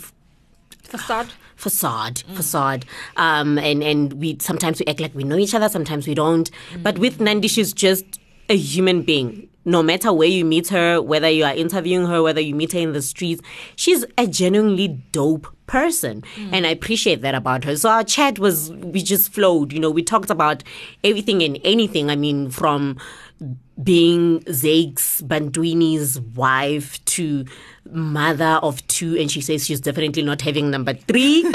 Facade. 0.84 1.32
facade 1.56 2.18
facade 2.34 2.86
um 3.16 3.58
and 3.60 3.82
and 3.82 4.12
we 4.14 4.36
sometimes 4.42 4.78
we 4.78 4.86
act 4.88 5.00
like 5.00 5.16
we 5.16 5.24
know 5.24 5.38
each 5.38 5.54
other 5.54 5.70
sometimes 5.70 6.06
we 6.06 6.14
don't 6.14 6.52
but 6.84 6.98
with 6.98 7.22
nandi 7.22 7.48
she's 7.48 7.72
just 7.72 8.20
a 8.52 8.58
human 8.58 9.02
being. 9.02 9.48
No 9.64 9.84
matter 9.84 10.12
where 10.12 10.28
you 10.28 10.44
meet 10.44 10.70
her 10.70 11.02
whether 11.02 11.30
you 11.30 11.44
are 11.44 11.54
interviewing 11.54 12.08
her 12.08 12.24
whether 12.24 12.42
you 12.42 12.56
meet 12.56 12.74
her 12.74 12.80
in 12.80 12.94
the 12.94 13.02
streets 13.02 13.42
she's 13.76 14.04
a 14.18 14.26
genuinely 14.26 14.88
dope 15.12 15.48
person. 15.68 16.24
Mm. 16.36 16.50
And 16.54 16.68
i 16.68 16.70
appreciate 16.70 17.22
that 17.22 17.36
about 17.36 17.64
her. 17.64 17.76
So 17.76 17.90
our 17.90 18.04
chat 18.04 18.40
was 18.40 18.72
we 18.72 19.02
just 19.02 19.32
flowed 19.32 19.72
you 19.72 19.80
know 19.80 19.92
we 19.92 20.04
talked 20.04 20.30
about 20.30 20.64
everything 21.04 21.42
and 21.44 21.60
anything 21.64 22.10
i 22.10 22.16
mean 22.16 22.50
from 22.50 22.98
being 23.84 24.42
Zakes 24.42 25.22
Bantwini's 25.24 26.20
wife 26.20 27.04
to 27.06 27.46
mother 27.90 28.60
of 28.62 28.86
two, 28.88 29.18
and 29.18 29.32
she 29.32 29.42
says 29.42 29.66
she's 29.66 29.82
definitely 29.82 30.24
not 30.24 30.42
having 30.42 30.70
number 30.70 30.94
three. 30.94 31.44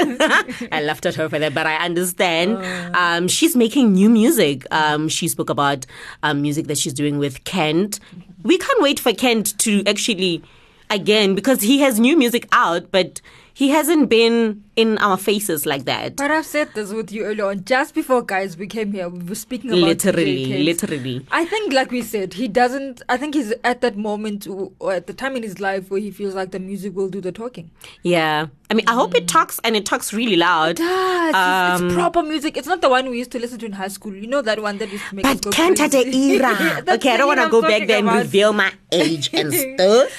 I 0.71 0.83
laughed 0.83 1.06
at 1.06 1.14
her 1.14 1.28
for 1.28 1.38
that, 1.38 1.54
but 1.54 1.66
I 1.66 1.76
understand. 1.76 2.59
Um, 2.97 3.28
she's 3.28 3.56
making 3.56 3.92
new 3.92 4.09
music. 4.09 4.66
Um, 4.71 5.09
she 5.09 5.28
spoke 5.28 5.50
about 5.50 5.87
um, 6.23 6.42
music 6.42 6.66
that 6.66 6.78
she's 6.78 6.92
doing 6.92 7.18
with 7.18 7.45
Kent. 7.45 8.00
We 8.42 8.59
can't 8.59 8.83
wait 8.83 9.00
for 9.00 9.12
Kent 9.12 9.59
to 9.61 9.83
actually, 9.87 10.42
again, 10.90 11.35
because 11.35 11.62
he 11.62 11.80
has 11.80 12.00
new 12.00 12.16
music 12.16 12.49
out, 12.52 12.90
but 12.90 13.21
he 13.56 13.70
hasn't 13.70 14.10
been 14.10 14.62
in 14.76 14.98
our 14.98 15.16
faces 15.16 15.64
like 15.64 15.86
that. 15.86 16.14
But 16.16 16.30
I've 16.30 16.44
said 16.44 16.68
this 16.75 16.92
with 16.92 17.10
you 17.10 17.25
earlier 17.25 17.46
on. 17.46 17.64
Just 17.64 17.94
before, 17.94 18.20
guys, 18.20 18.58
we 18.58 18.66
came 18.66 18.92
here, 18.92 19.08
we 19.08 19.20
were 19.25 19.34
speaking 19.34 19.70
about 19.70 19.80
Literally, 19.80 20.62
literally. 20.62 21.26
I 21.30 21.46
think, 21.46 21.72
like 21.72 21.90
we 21.90 22.02
said, 22.02 22.34
he 22.34 22.48
doesn't. 22.48 23.00
I 23.08 23.16
think 23.16 23.34
he's 23.34 23.54
at 23.64 23.80
that 23.80 23.96
moment 23.96 24.46
or 24.46 24.92
at 24.92 25.06
the 25.06 25.14
time 25.14 25.36
in 25.36 25.42
his 25.42 25.58
life 25.58 25.90
where 25.90 26.00
he 26.00 26.10
feels 26.10 26.34
like 26.34 26.50
the 26.50 26.58
music 26.58 26.94
will 26.94 27.08
do 27.08 27.22
the 27.22 27.32
talking. 27.32 27.70
Yeah. 28.02 28.48
I 28.68 28.75
mean, 28.75 28.84
I 28.88 28.92
hope 28.94 29.14
it 29.14 29.26
talks 29.28 29.58
and 29.64 29.75
it 29.76 29.86
talks 29.86 30.12
really 30.12 30.36
loud. 30.36 30.72
It 30.72 30.76
Does 30.82 31.28
it's, 31.30 31.36
Um, 31.80 31.86
it's 31.86 31.94
proper 31.94 32.22
music. 32.22 32.58
It's 32.58 32.66
not 32.66 32.82
the 32.82 32.90
one 32.90 33.08
we 33.08 33.16
used 33.16 33.30
to 33.30 33.38
listen 33.38 33.58
to 33.60 33.66
in 33.66 33.72
high 33.72 33.88
school. 33.88 34.12
You 34.14 34.26
know 34.26 34.42
that 34.42 34.60
one 34.60 34.76
that 34.78 34.92
used 34.92 35.08
to 35.08 35.14
make 35.14 35.25
us 35.25 35.36
But 35.36 35.44
go 35.44 35.50
can't 35.52 35.80
at 35.80 35.92
the 35.92 36.02
crazy. 36.02 36.32
era. 36.34 36.82
That's 36.84 36.96
okay, 36.98 37.14
I 37.14 37.16
don't 37.16 37.28
want 37.28 37.40
to 37.40 37.48
go 37.48 37.62
back 37.62 37.86
there 37.86 37.98
and 38.00 38.08
about. 38.08 38.18
reveal 38.18 38.52
my 38.52 38.70
age 38.92 39.30
and 39.32 39.54
stuff. 39.78 40.10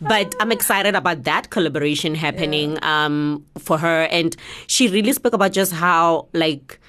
But 0.00 0.34
I'm 0.40 0.50
excited 0.50 0.94
about 0.96 1.24
that 1.24 1.50
collaboration 1.50 2.14
happening 2.14 2.78
um, 2.82 3.44
for 3.58 3.78
her. 3.78 4.02
And 4.10 4.36
she 4.66 4.88
really 4.88 5.12
spoke 5.12 5.32
about 5.32 5.52
just 5.52 5.72
how, 5.72 6.28
like, 6.32 6.80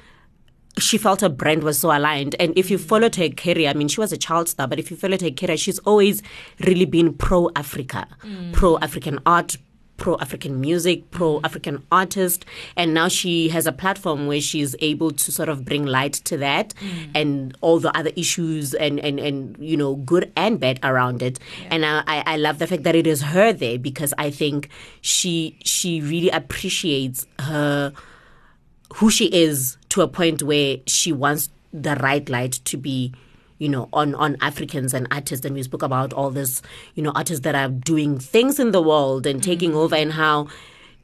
she 0.80 0.98
felt 0.98 1.22
her 1.22 1.30
brand 1.30 1.64
was 1.64 1.80
so 1.80 1.90
aligned. 1.96 2.36
And 2.40 2.58
if 2.58 2.72
you 2.72 2.78
followed 2.78 3.16
her 3.16 3.30
career, 3.30 3.70
I 3.70 3.74
mean, 3.74 3.88
she 3.88 4.00
was 4.00 4.12
a 4.14 4.18
child 4.18 4.48
star, 4.50 4.68
but 4.68 4.80
if 4.80 4.90
you 4.90 4.98
followed 4.98 5.22
her 5.22 5.30
career, 5.32 5.58
she's 5.58 5.80
always 5.80 6.22
really 6.66 6.86
been 6.86 7.14
pro 7.14 7.50
Africa, 7.56 8.08
pro 8.54 8.78
African 8.80 9.20
art, 9.26 9.58
pro 10.02 10.18
African 10.18 10.60
music, 10.60 11.10
pro 11.12 11.40
African 11.44 11.86
artist. 11.92 12.44
And 12.76 12.94
now 12.94 13.08
she 13.08 13.50
has 13.50 13.68
a 13.68 13.72
platform 13.72 14.26
where 14.26 14.42
she's 14.42 14.76
able 14.80 15.12
to 15.12 15.32
sort 15.32 15.48
of 15.48 15.64
bring 15.64 15.86
light 15.86 16.14
to 16.26 16.38
that 16.38 16.74
mm. 16.74 17.12
and 17.14 17.56
all 17.62 17.80
the 17.80 17.96
other 17.96 18.12
issues 18.16 18.74
and, 18.74 19.00
and, 19.00 19.20
and 19.20 19.56
you 19.60 19.78
know, 19.78 19.96
good 19.96 20.32
and 20.36 20.60
bad 20.60 20.80
around 20.84 21.22
it. 21.22 21.40
And 21.70 21.86
I, 21.86 22.04
I, 22.08 22.24
I 22.26 22.38
love 22.38 22.58
the 22.58 22.66
fact 22.66 22.82
that 22.84 22.96
it 22.96 23.06
is 23.06 23.22
her 23.22 23.54
there 23.54 23.78
because 23.78 24.14
I 24.18 24.32
think 24.32 24.70
she 25.02 25.58
she 25.64 26.02
really 26.02 26.30
appreciates 26.30 27.28
her 27.40 27.94
who 28.96 29.12
she 29.12 29.28
is 29.28 29.78
to 29.90 30.02
a 30.02 30.08
point 30.08 30.42
where 30.42 30.78
she 30.88 31.12
wants 31.12 31.50
the 31.72 31.96
right 31.98 32.28
light 32.28 32.54
to 32.66 32.76
be 32.76 33.14
you 33.62 33.70
know 33.70 33.88
on 33.94 34.16
on 34.16 34.36
africans 34.42 34.92
and 34.92 35.08
artists 35.12 35.46
and 35.46 35.54
we 35.54 35.62
spoke 35.62 35.84
about 35.84 36.12
all 36.14 36.32
this 36.32 36.64
you 36.96 37.04
know 37.04 37.12
artists 37.16 37.44
that 37.44 37.54
are 37.54 37.70
doing 37.70 38.18
things 38.18 38.60
in 38.60 38.72
the 38.72 38.82
world 38.82 39.28
and 39.28 39.44
taking 39.44 39.76
over 39.76 39.96
and 39.96 40.14
how 40.14 40.48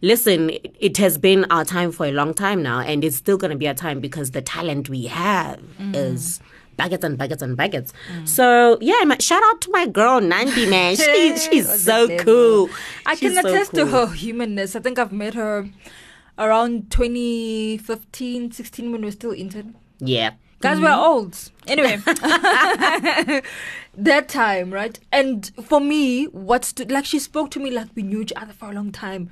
listen 0.02 0.50
it, 0.80 0.98
has 0.98 1.20
been 1.20 1.46
our 1.52 1.64
time 1.64 1.92
for 1.92 2.08
a 2.08 2.12
long 2.12 2.34
time 2.34 2.64
now 2.64 2.80
and 2.80 3.04
it's 3.04 3.16
still 3.16 3.38
going 3.38 3.52
to 3.52 3.58
be 3.58 3.68
our 3.68 3.76
time 3.76 4.00
because 4.00 4.32
the 4.32 4.42
talent 4.42 4.90
we 4.90 5.06
have 5.06 5.62
is 5.94 6.40
buckets 6.78 7.04
and 7.04 7.18
buckets 7.18 7.42
and 7.42 7.58
buckets. 7.58 7.92
So 8.26 8.78
yeah, 8.82 9.04
my, 9.04 9.18
shout 9.18 9.42
out 9.46 9.62
to 9.62 9.72
my 9.72 9.88
girl 9.88 10.22
Nandi, 10.22 10.70
man. 10.70 10.96
She, 10.96 11.36
she's 11.38 11.84
so 11.84 12.16
cool. 12.20 12.70
I 13.06 13.16
She's 13.16 13.34
can 13.34 13.42
so 13.42 13.50
attest 13.50 13.74
to 13.74 13.88
her 13.88 14.06
humanness. 14.08 14.76
I 14.76 14.80
think 14.80 15.00
I've 15.00 15.12
met 15.12 15.34
her 15.34 15.68
around 16.38 16.92
2015, 16.92 18.52
16 18.52 18.92
when 18.92 19.02
we 19.02 19.08
were 19.08 19.12
still 19.12 19.32
intern. 19.32 19.76
Yeah. 20.00 20.34
Guys, 20.60 20.80
we're 20.80 20.92
old. 20.92 21.38
Anyway, 21.68 21.98
that 23.96 24.28
time, 24.28 24.72
right? 24.72 25.00
And 25.12 25.52
for 25.64 25.80
me, 25.80 26.26
what's 26.26 26.74
to, 26.74 26.92
like 26.92 27.06
she 27.06 27.20
spoke 27.20 27.52
to 27.52 27.60
me 27.60 27.70
like 27.70 27.90
we 27.94 28.02
knew 28.02 28.22
each 28.22 28.34
other 28.36 28.54
for 28.54 28.72
a 28.72 28.74
long 28.74 28.92
time. 28.92 29.30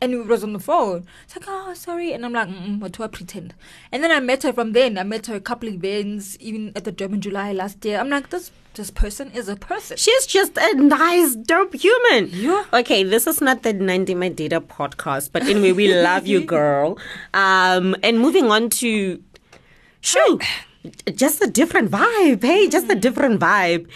And 0.00 0.12
we 0.12 0.20
was 0.22 0.42
on 0.42 0.52
the 0.52 0.58
phone. 0.58 1.06
It's 1.24 1.36
like, 1.36 1.44
oh, 1.48 1.72
sorry. 1.72 2.12
And 2.12 2.26
I'm 2.26 2.32
like, 2.32 2.48
mm, 2.48 2.80
what 2.80 2.92
do 2.92 3.04
I 3.04 3.06
pretend? 3.06 3.54
And 3.90 4.02
then 4.02 4.10
I 4.10 4.20
met 4.20 4.42
her 4.42 4.52
from 4.52 4.72
then. 4.72 4.98
I 4.98 5.02
met 5.04 5.26
her 5.26 5.36
a 5.36 5.40
couple 5.40 5.68
of 5.68 5.76
events, 5.76 6.36
even 6.40 6.72
at 6.74 6.84
the 6.84 6.92
Durban 6.92 7.20
July 7.22 7.52
last 7.52 7.82
year. 7.84 7.98
I'm 8.00 8.10
like, 8.10 8.28
this 8.30 8.50
this 8.74 8.90
person 8.90 9.30
is 9.30 9.48
a 9.48 9.54
person. 9.56 9.96
She's 9.96 10.26
just 10.26 10.58
a 10.58 10.74
nice, 10.74 11.36
dope 11.36 11.74
human. 11.74 12.28
Yeah. 12.32 12.64
Okay, 12.72 13.04
this 13.04 13.26
is 13.28 13.40
not 13.40 13.62
the 13.62 13.72
90 13.72 14.16
My 14.16 14.28
Data 14.28 14.60
podcast, 14.60 15.30
but 15.32 15.44
anyway, 15.44 15.70
we 15.72 15.94
love 15.94 16.26
you, 16.26 16.40
girl. 16.44 16.98
Um, 17.32 17.94
and 18.02 18.18
moving 18.18 18.50
on 18.50 18.70
to, 18.70 19.22
shoo, 20.04 20.38
just 21.14 21.42
a 21.42 21.46
different 21.46 21.90
vibe. 21.90 22.44
Hey, 22.44 22.68
just 22.68 22.90
a 22.90 22.94
different 22.94 23.40
vibe. 23.40 23.88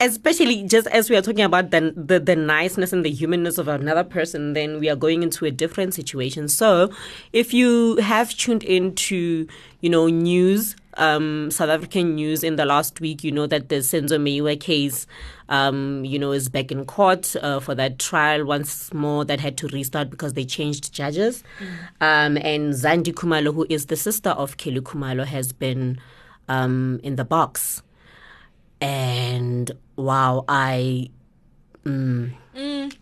Especially 0.00 0.64
just 0.64 0.86
as 0.88 1.08
we 1.08 1.16
are 1.16 1.22
talking 1.22 1.44
about 1.44 1.70
the, 1.70 1.92
the 1.96 2.18
the 2.18 2.34
niceness 2.34 2.92
and 2.92 3.04
the 3.04 3.10
humanness 3.10 3.58
of 3.58 3.68
another 3.68 4.04
person, 4.04 4.52
then 4.52 4.80
we 4.80 4.88
are 4.88 4.96
going 4.96 5.22
into 5.22 5.44
a 5.44 5.50
different 5.50 5.94
situation. 5.94 6.48
So, 6.48 6.90
if 7.32 7.54
you 7.54 7.96
have 7.96 8.30
tuned 8.30 8.64
into, 8.64 9.46
you 9.80 9.90
know, 9.90 10.08
news 10.08 10.74
um, 10.96 11.50
South 11.50 11.70
African 11.70 12.14
news 12.14 12.44
in 12.44 12.56
the 12.56 12.64
last 12.64 13.00
week, 13.00 13.24
you 13.24 13.32
know 13.32 13.46
that 13.46 13.68
the 13.68 13.76
Senzo 13.76 14.18
Meyiwa 14.18 14.58
case, 14.60 15.06
um, 15.48 16.04
you 16.04 16.18
know, 16.18 16.32
is 16.32 16.48
back 16.48 16.70
in 16.70 16.84
court 16.84 17.34
uh, 17.36 17.60
for 17.60 17.74
that 17.74 17.98
trial 17.98 18.44
once 18.44 18.92
more 18.92 19.24
that 19.24 19.40
had 19.40 19.56
to 19.58 19.68
restart 19.68 20.10
because 20.10 20.34
they 20.34 20.44
changed 20.44 20.92
judges. 20.92 21.42
Um, 22.00 22.36
and 22.38 22.74
Zandi 22.74 23.12
Khumalo, 23.12 23.54
who 23.54 23.66
is 23.68 23.86
the 23.86 23.96
sister 23.96 24.30
of 24.30 24.56
Kelly 24.56 24.80
Khumalo, 24.80 25.24
has 25.24 25.52
been 25.52 25.98
um, 26.48 27.00
in 27.02 27.16
the 27.16 27.24
box. 27.24 27.82
And 28.80 29.70
wow, 29.96 30.44
I. 30.48 31.10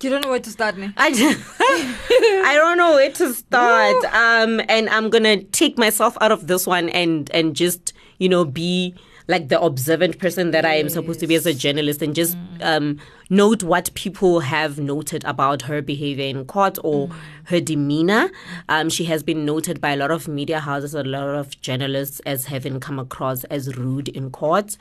You 0.03 0.11
don't 0.11 0.25
know 0.25 0.31
where 0.31 0.41
to 0.41 0.51
start, 0.51 0.77
me. 0.77 0.93
I, 0.97 1.09
I 2.45 2.55
don't 2.55 2.77
know 2.79 2.93
where 2.93 3.13
to 3.13 3.35
start. 3.35 4.05
Um, 4.07 4.61
and 4.69 4.89
I'm 4.89 5.11
gonna 5.11 5.43
take 5.45 5.79
myself 5.79 6.17
out 6.21 6.33
of 6.33 6.47
this 6.47 6.67
one 6.67 6.89
and 6.89 7.31
and 7.33 7.55
just 7.55 7.93
you 8.19 8.29
know 8.29 8.45
be 8.45 8.95
like 9.29 9.49
the 9.49 9.61
observant 9.61 10.19
person 10.19 10.51
that 10.51 10.65
I 10.65 10.75
am 10.75 10.89
supposed 10.89 11.21
to 11.21 11.27
be 11.27 11.35
as 11.35 11.47
a 11.47 11.55
journalist 11.55 12.03
and 12.03 12.15
just 12.15 12.37
um, 12.61 12.99
note 13.31 13.63
what 13.63 13.93
people 13.95 14.41
have 14.41 14.79
noted 14.79 15.25
about 15.25 15.63
her 15.63 15.81
behavior 15.81 16.27
in 16.27 16.45
court 16.45 16.79
or 16.83 17.09
her 17.45 17.61
demeanor. 17.61 18.31
Um, 18.69 18.89
she 18.89 19.05
has 19.05 19.23
been 19.23 19.45
noted 19.45 19.81
by 19.81 19.91
a 19.91 19.97
lot 19.97 20.11
of 20.11 20.29
media 20.29 20.61
houses, 20.61 20.95
a 20.95 21.03
lot 21.03 21.29
of 21.29 21.61
journalists 21.61 22.21
as 22.21 22.47
having 22.47 22.81
come 22.81 22.99
across 22.99 23.45
as 23.45 23.77
rude 23.77 24.09
in 24.09 24.31
court. 24.31 24.77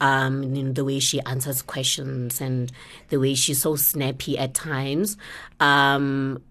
Um, 0.00 0.42
in 0.42 0.74
the 0.74 0.84
way 0.84 0.98
she 0.98 1.20
answers 1.22 1.62
questions 1.62 2.40
and 2.40 2.70
the 3.08 3.18
way 3.18 3.34
she's 3.34 3.62
so 3.62 3.76
snappy 3.76 4.36
at 4.38 4.54
times. 4.54 5.16
Um, 5.60 6.42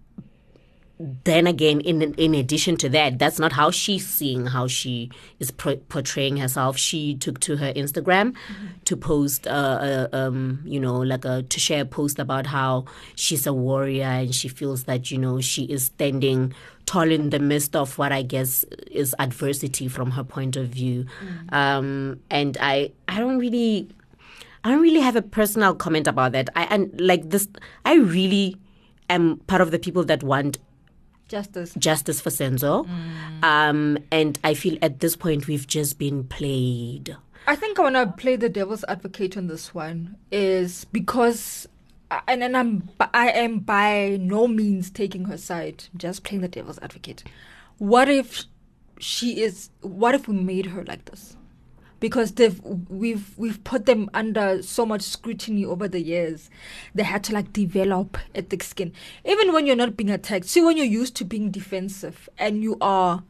then 1.00 1.48
again, 1.48 1.80
in 1.80 2.14
in 2.14 2.34
addition 2.34 2.76
to 2.76 2.88
that, 2.90 3.18
that's 3.18 3.40
not 3.40 3.52
how 3.52 3.72
she's 3.72 4.06
seeing 4.06 4.46
how 4.46 4.68
she 4.68 5.10
is 5.40 5.50
pro- 5.50 5.76
portraying 5.76 6.36
herself. 6.36 6.76
She 6.76 7.16
took 7.16 7.40
to 7.40 7.56
her 7.56 7.72
Instagram 7.72 8.34
to 8.84 8.96
post, 8.96 9.48
uh, 9.48 10.08
uh, 10.12 10.16
um, 10.16 10.62
you 10.64 10.78
know, 10.78 10.94
like 10.94 11.24
a 11.24 11.42
to 11.42 11.60
share 11.60 11.82
a 11.82 11.84
post 11.84 12.20
about 12.20 12.46
how 12.46 12.84
she's 13.16 13.44
a 13.44 13.52
warrior 13.52 14.04
and 14.04 14.32
she 14.32 14.46
feels 14.46 14.84
that 14.84 15.10
you 15.10 15.18
know 15.18 15.40
she 15.40 15.64
is 15.64 15.86
standing 15.86 16.54
tall 16.86 17.10
in 17.10 17.30
the 17.30 17.40
midst 17.40 17.74
of 17.74 17.98
what 17.98 18.12
I 18.12 18.22
guess 18.22 18.62
is 18.90 19.16
adversity 19.18 19.88
from 19.88 20.12
her 20.12 20.22
point 20.22 20.54
of 20.54 20.68
view. 20.68 21.06
Um, 21.48 22.20
and 22.30 22.56
I 22.60 22.92
I 23.08 23.18
don't 23.18 23.38
really 23.38 23.88
I 24.62 24.70
don't 24.70 24.80
really 24.80 25.00
have 25.00 25.16
a 25.16 25.22
personal 25.22 25.74
comment 25.74 26.06
about 26.06 26.32
that. 26.32 26.50
I 26.54 26.64
and 26.64 27.00
like 27.00 27.30
this, 27.30 27.48
I 27.84 27.96
really 27.96 28.56
am 29.10 29.38
part 29.48 29.60
of 29.60 29.72
the 29.72 29.78
people 29.80 30.04
that 30.04 30.22
want 30.22 30.58
Justice. 31.28 31.74
justice 31.74 32.20
for 32.20 32.30
Senzo. 32.30 32.86
Um, 33.42 33.98
and 34.12 34.38
I 34.44 34.54
feel 34.54 34.78
at 34.82 35.00
this 35.00 35.16
point 35.16 35.46
we've 35.46 35.66
just 35.66 35.98
been 35.98 36.24
played. 36.24 37.16
I 37.46 37.56
think 37.56 37.78
I 37.78 37.82
want 37.82 37.96
to 37.96 38.06
play 38.20 38.36
the 38.36 38.48
devil's 38.48 38.84
advocate 38.88 39.36
on 39.36 39.48
this 39.48 39.74
one 39.74 40.16
is 40.30 40.86
because, 40.86 41.68
and 42.26 42.40
then 42.40 42.54
I'm 42.54 42.88
I 43.12 43.30
am 43.30 43.58
by 43.58 44.18
no 44.20 44.48
means 44.48 44.90
taking 44.90 45.26
her 45.26 45.36
side. 45.36 45.84
I'm 45.92 45.98
just 45.98 46.24
playing 46.24 46.42
the 46.42 46.48
devil's 46.48 46.78
advocate. 46.80 47.24
What 47.78 48.08
if 48.08 48.44
she 48.98 49.42
is? 49.42 49.70
What 49.80 50.14
if 50.14 50.26
we 50.28 50.34
made 50.36 50.66
her 50.66 50.84
like 50.84 51.04
this? 51.06 51.36
Because 52.04 52.32
they've 52.32 52.60
we've 52.90 53.32
we've 53.38 53.64
put 53.64 53.86
them 53.86 54.10
under 54.12 54.62
so 54.62 54.84
much 54.84 55.00
scrutiny 55.00 55.64
over 55.64 55.88
the 55.88 56.02
years. 56.02 56.50
They 56.94 57.02
had 57.02 57.24
to 57.24 57.32
like 57.32 57.50
develop 57.50 58.18
a 58.34 58.42
thick 58.42 58.62
skin. 58.62 58.92
Even 59.24 59.54
when 59.54 59.66
you're 59.66 59.74
not 59.74 59.96
being 59.96 60.10
attacked, 60.10 60.44
see 60.44 60.60
when 60.60 60.76
you're 60.76 60.84
used 60.84 61.16
to 61.16 61.24
being 61.24 61.50
defensive 61.50 62.28
and 62.36 62.62
you 62.62 62.76
are 62.82 63.22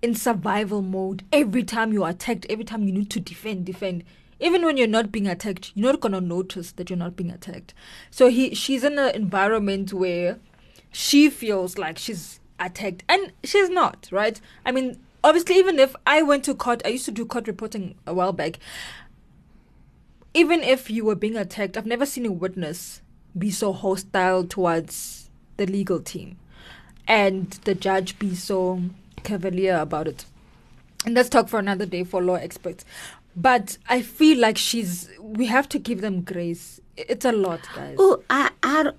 in 0.00 0.14
survival 0.14 0.80
mode 0.80 1.24
every 1.30 1.62
time 1.62 1.92
you're 1.92 2.08
attacked, 2.08 2.46
every 2.48 2.64
time 2.64 2.84
you 2.84 2.92
need 2.92 3.10
to 3.10 3.20
defend, 3.20 3.66
defend. 3.66 4.02
Even 4.40 4.64
when 4.64 4.78
you're 4.78 4.86
not 4.86 5.12
being 5.12 5.26
attacked, 5.26 5.70
you're 5.74 5.92
not 5.92 6.00
gonna 6.00 6.22
notice 6.22 6.72
that 6.72 6.88
you're 6.88 6.96
not 6.96 7.16
being 7.16 7.30
attacked. 7.30 7.74
So 8.10 8.28
he 8.28 8.54
she's 8.54 8.82
in 8.82 8.98
an 8.98 9.14
environment 9.14 9.92
where 9.92 10.38
she 10.90 11.28
feels 11.28 11.76
like 11.76 11.98
she's 11.98 12.40
attacked 12.58 13.04
and 13.10 13.30
she's 13.44 13.68
not, 13.68 14.08
right? 14.10 14.40
I 14.64 14.72
mean, 14.72 14.98
obviously 15.24 15.56
even 15.56 15.78
if 15.78 15.94
I 16.06 16.22
went 16.22 16.44
to 16.44 16.54
court, 16.54 16.82
I 16.84 16.88
used 16.88 17.04
to 17.06 17.10
do 17.10 17.26
court 17.26 17.46
reporting 17.46 17.94
a 18.06 18.14
while 18.14 18.32
back. 18.32 18.58
Even 20.34 20.62
if 20.62 20.90
you 20.90 21.04
were 21.04 21.14
being 21.14 21.36
attacked, 21.36 21.76
I've 21.76 21.86
never 21.86 22.06
seen 22.06 22.26
a 22.26 22.32
witness 22.32 23.00
be 23.36 23.50
so 23.50 23.72
hostile 23.72 24.44
towards 24.44 25.30
the 25.56 25.66
legal 25.66 26.00
team 26.00 26.38
and 27.06 27.50
the 27.64 27.74
judge 27.74 28.18
be 28.18 28.34
so 28.34 28.82
cavalier 29.24 29.76
about 29.76 30.06
it. 30.06 30.24
And 31.04 31.14
let's 31.14 31.28
talk 31.28 31.48
for 31.48 31.58
another 31.58 31.86
day 31.86 32.04
for 32.04 32.22
law 32.22 32.34
experts. 32.34 32.84
But 33.34 33.78
I 33.88 34.02
feel 34.02 34.38
like 34.38 34.58
she's. 34.58 35.08
We 35.20 35.46
have 35.46 35.68
to 35.70 35.78
give 35.78 36.00
them 36.00 36.22
grace. 36.22 36.80
It's 36.96 37.24
a 37.24 37.32
lot, 37.32 37.60
guys. 37.74 37.96
Oh, 37.98 38.22
I, 38.28 38.50
I, 38.62 38.90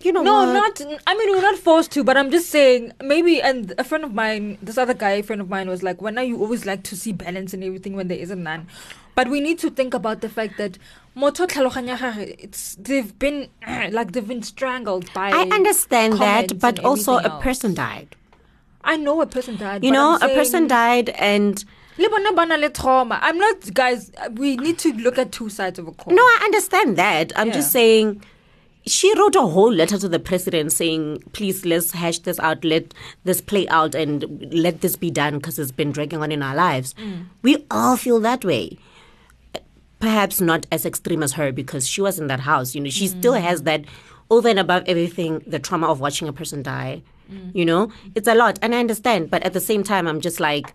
you 0.00 0.12
know 0.12 0.22
No, 0.22 0.44
what? 0.46 0.80
not. 0.80 1.00
I 1.06 1.14
mean, 1.16 1.30
we're 1.30 1.42
not 1.42 1.58
forced 1.58 1.90
to, 1.92 2.04
but 2.04 2.16
I'm 2.16 2.30
just 2.30 2.50
saying 2.50 2.92
maybe. 3.02 3.42
And 3.42 3.74
a 3.78 3.84
friend 3.84 4.04
of 4.04 4.14
mine, 4.14 4.58
this 4.62 4.78
other 4.78 4.94
guy, 4.94 5.22
friend 5.22 5.40
of 5.40 5.48
mine, 5.48 5.68
was 5.68 5.82
like, 5.82 6.00
"When 6.00 6.18
are 6.18 6.24
you 6.24 6.38
always 6.40 6.66
like 6.66 6.82
to 6.84 6.96
see 6.96 7.12
balance 7.12 7.52
and 7.52 7.64
everything 7.64 7.94
when 7.96 8.08
there 8.08 8.18
isn't 8.18 8.42
none?" 8.42 8.66
But 9.14 9.28
we 9.28 9.40
need 9.40 9.58
to 9.60 9.70
think 9.70 9.94
about 9.94 10.20
the 10.20 10.28
fact 10.28 10.58
that 10.58 10.78
tlhaloganyo 11.16 12.36
it's 12.38 12.76
they've 12.76 13.18
been 13.18 13.48
like 13.90 14.12
they've 14.12 14.26
been 14.28 14.42
strangled 14.42 15.12
by. 15.12 15.30
I 15.30 15.42
understand 15.50 16.14
that, 16.14 16.58
but 16.60 16.78
also 16.84 17.16
a 17.18 17.40
person 17.40 17.74
died. 17.74 18.14
I 18.84 18.96
know 18.96 19.20
a 19.20 19.26
person 19.26 19.56
died. 19.56 19.84
You 19.84 19.90
know, 19.90 20.16
a 20.16 20.28
person 20.28 20.68
died, 20.68 21.10
and 21.10 21.64
Le 21.98 22.08
bona 22.08 22.32
ba 22.32 22.46
na 22.46 22.54
le 22.54 22.70
trauma. 22.70 23.18
I'm 23.20 23.36
not, 23.38 23.74
guys. 23.74 24.12
We 24.30 24.56
need 24.56 24.78
to 24.78 24.92
look 24.92 25.18
at 25.18 25.32
two 25.32 25.48
sides 25.48 25.80
of 25.80 25.88
a 25.88 25.92
coin. 25.92 26.14
no, 26.14 26.22
I 26.22 26.42
understand 26.44 26.96
that. 26.96 27.32
I'm 27.36 27.50
just 27.50 27.72
saying. 27.72 28.22
She 28.86 29.12
wrote 29.18 29.36
a 29.36 29.42
whole 29.42 29.72
letter 29.72 29.98
to 29.98 30.08
the 30.08 30.18
president 30.18 30.72
saying, 30.72 31.22
please, 31.32 31.66
let's 31.66 31.92
hash 31.92 32.20
this 32.20 32.40
out, 32.40 32.64
let 32.64 32.94
this 33.24 33.40
play 33.40 33.68
out, 33.68 33.94
and 33.94 34.50
let 34.52 34.80
this 34.80 34.96
be 34.96 35.10
done 35.10 35.34
because 35.34 35.58
it's 35.58 35.72
been 35.72 35.92
dragging 35.92 36.22
on 36.22 36.32
in 36.32 36.42
our 36.42 36.54
lives. 36.54 36.94
Mm. 36.94 37.26
We 37.42 37.66
all 37.70 37.96
feel 37.96 38.20
that 38.20 38.44
way. 38.44 38.78
Perhaps 40.00 40.40
not 40.40 40.66
as 40.72 40.86
extreme 40.86 41.22
as 41.22 41.32
her 41.34 41.52
because 41.52 41.86
she 41.86 42.00
was 42.00 42.18
in 42.18 42.28
that 42.28 42.40
house. 42.40 42.74
You 42.74 42.80
know, 42.80 42.90
she 42.90 43.08
still 43.08 43.34
mm. 43.34 43.42
has 43.42 43.64
that 43.64 43.84
over 44.30 44.48
and 44.48 44.58
above 44.58 44.84
everything, 44.86 45.42
the 45.46 45.58
trauma 45.58 45.88
of 45.88 46.00
watching 46.00 46.28
a 46.28 46.32
person 46.32 46.62
die. 46.62 47.02
Mm. 47.30 47.54
You 47.54 47.64
know, 47.64 47.92
it's 48.14 48.28
a 48.28 48.34
lot. 48.34 48.58
And 48.62 48.74
I 48.74 48.80
understand. 48.80 49.30
But 49.30 49.42
at 49.42 49.52
the 49.52 49.60
same 49.60 49.82
time, 49.82 50.06
I'm 50.06 50.20
just 50.20 50.40
like, 50.40 50.72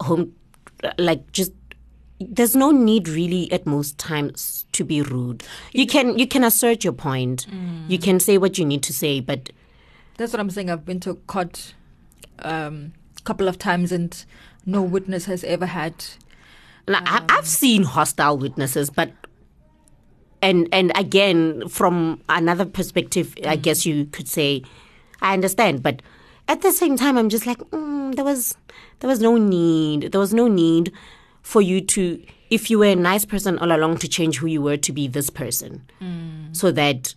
home, 0.00 0.34
like, 0.98 1.32
just 1.32 1.52
there's 2.20 2.54
no 2.54 2.70
need 2.70 3.08
really 3.08 3.50
at 3.50 3.66
most 3.66 3.98
times 3.98 4.61
to 4.72 4.84
be 4.84 5.02
rude. 5.02 5.42
You 5.72 5.86
can 5.86 6.18
you 6.18 6.26
can 6.26 6.44
assert 6.44 6.84
your 6.84 6.92
point. 6.92 7.46
You 7.88 7.98
can 7.98 8.20
say 8.20 8.38
what 8.38 8.58
you 8.58 8.64
need 8.64 8.82
to 8.84 8.92
say, 8.92 9.20
but 9.20 9.50
That's 10.16 10.32
what 10.32 10.40
I'm 10.40 10.50
saying. 10.50 10.70
I've 10.70 10.84
been 10.84 11.00
to 11.00 11.14
court 11.26 11.74
um, 12.40 12.92
a 13.18 13.22
couple 13.22 13.48
of 13.48 13.58
times, 13.58 13.92
and 13.92 14.24
no 14.66 14.82
witness 14.82 15.24
has 15.26 15.44
ever 15.44 15.66
had. 15.66 15.94
like, 16.86 17.02
I, 17.06 17.24
I've 17.28 17.46
seen 17.46 17.82
hostile 17.84 18.38
witnesses, 18.38 18.90
but 18.90 19.12
and 20.40 20.68
and 20.72 20.92
again 20.96 21.68
from 21.68 22.20
another 22.28 22.64
perspective, 22.64 23.34
I 23.46 23.56
guess 23.56 23.86
you 23.86 24.06
could 24.06 24.28
say 24.28 24.62
I 25.20 25.34
understand, 25.34 25.82
but 25.82 26.02
at 26.48 26.62
the 26.62 26.72
same 26.72 26.96
time, 26.96 27.16
I'm 27.16 27.28
just 27.28 27.46
like 27.46 27.58
mm, 27.70 28.14
there 28.16 28.24
was 28.24 28.56
there 29.00 29.08
was 29.08 29.20
no 29.20 29.36
need. 29.36 30.12
There 30.12 30.20
was 30.20 30.34
no 30.34 30.48
need 30.48 30.92
for 31.42 31.62
you 31.62 31.80
to 31.80 32.22
if 32.56 32.70
you 32.70 32.78
were 32.80 32.92
a 32.92 33.00
nice 33.10 33.24
person 33.24 33.58
all 33.58 33.72
along 33.72 33.96
to 34.04 34.08
change 34.08 34.38
who 34.38 34.46
you 34.46 34.60
were 34.62 34.76
to 34.86 34.92
be 34.92 35.08
this 35.08 35.30
person, 35.30 35.82
so 36.52 36.70
that 36.72 37.14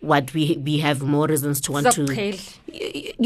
what 0.00 0.32
we 0.34 0.56
we 0.68 0.78
have 0.78 1.02
more 1.02 1.26
reasons 1.32 1.60
to 1.60 1.72
want 1.72 1.86
to 1.96 2.04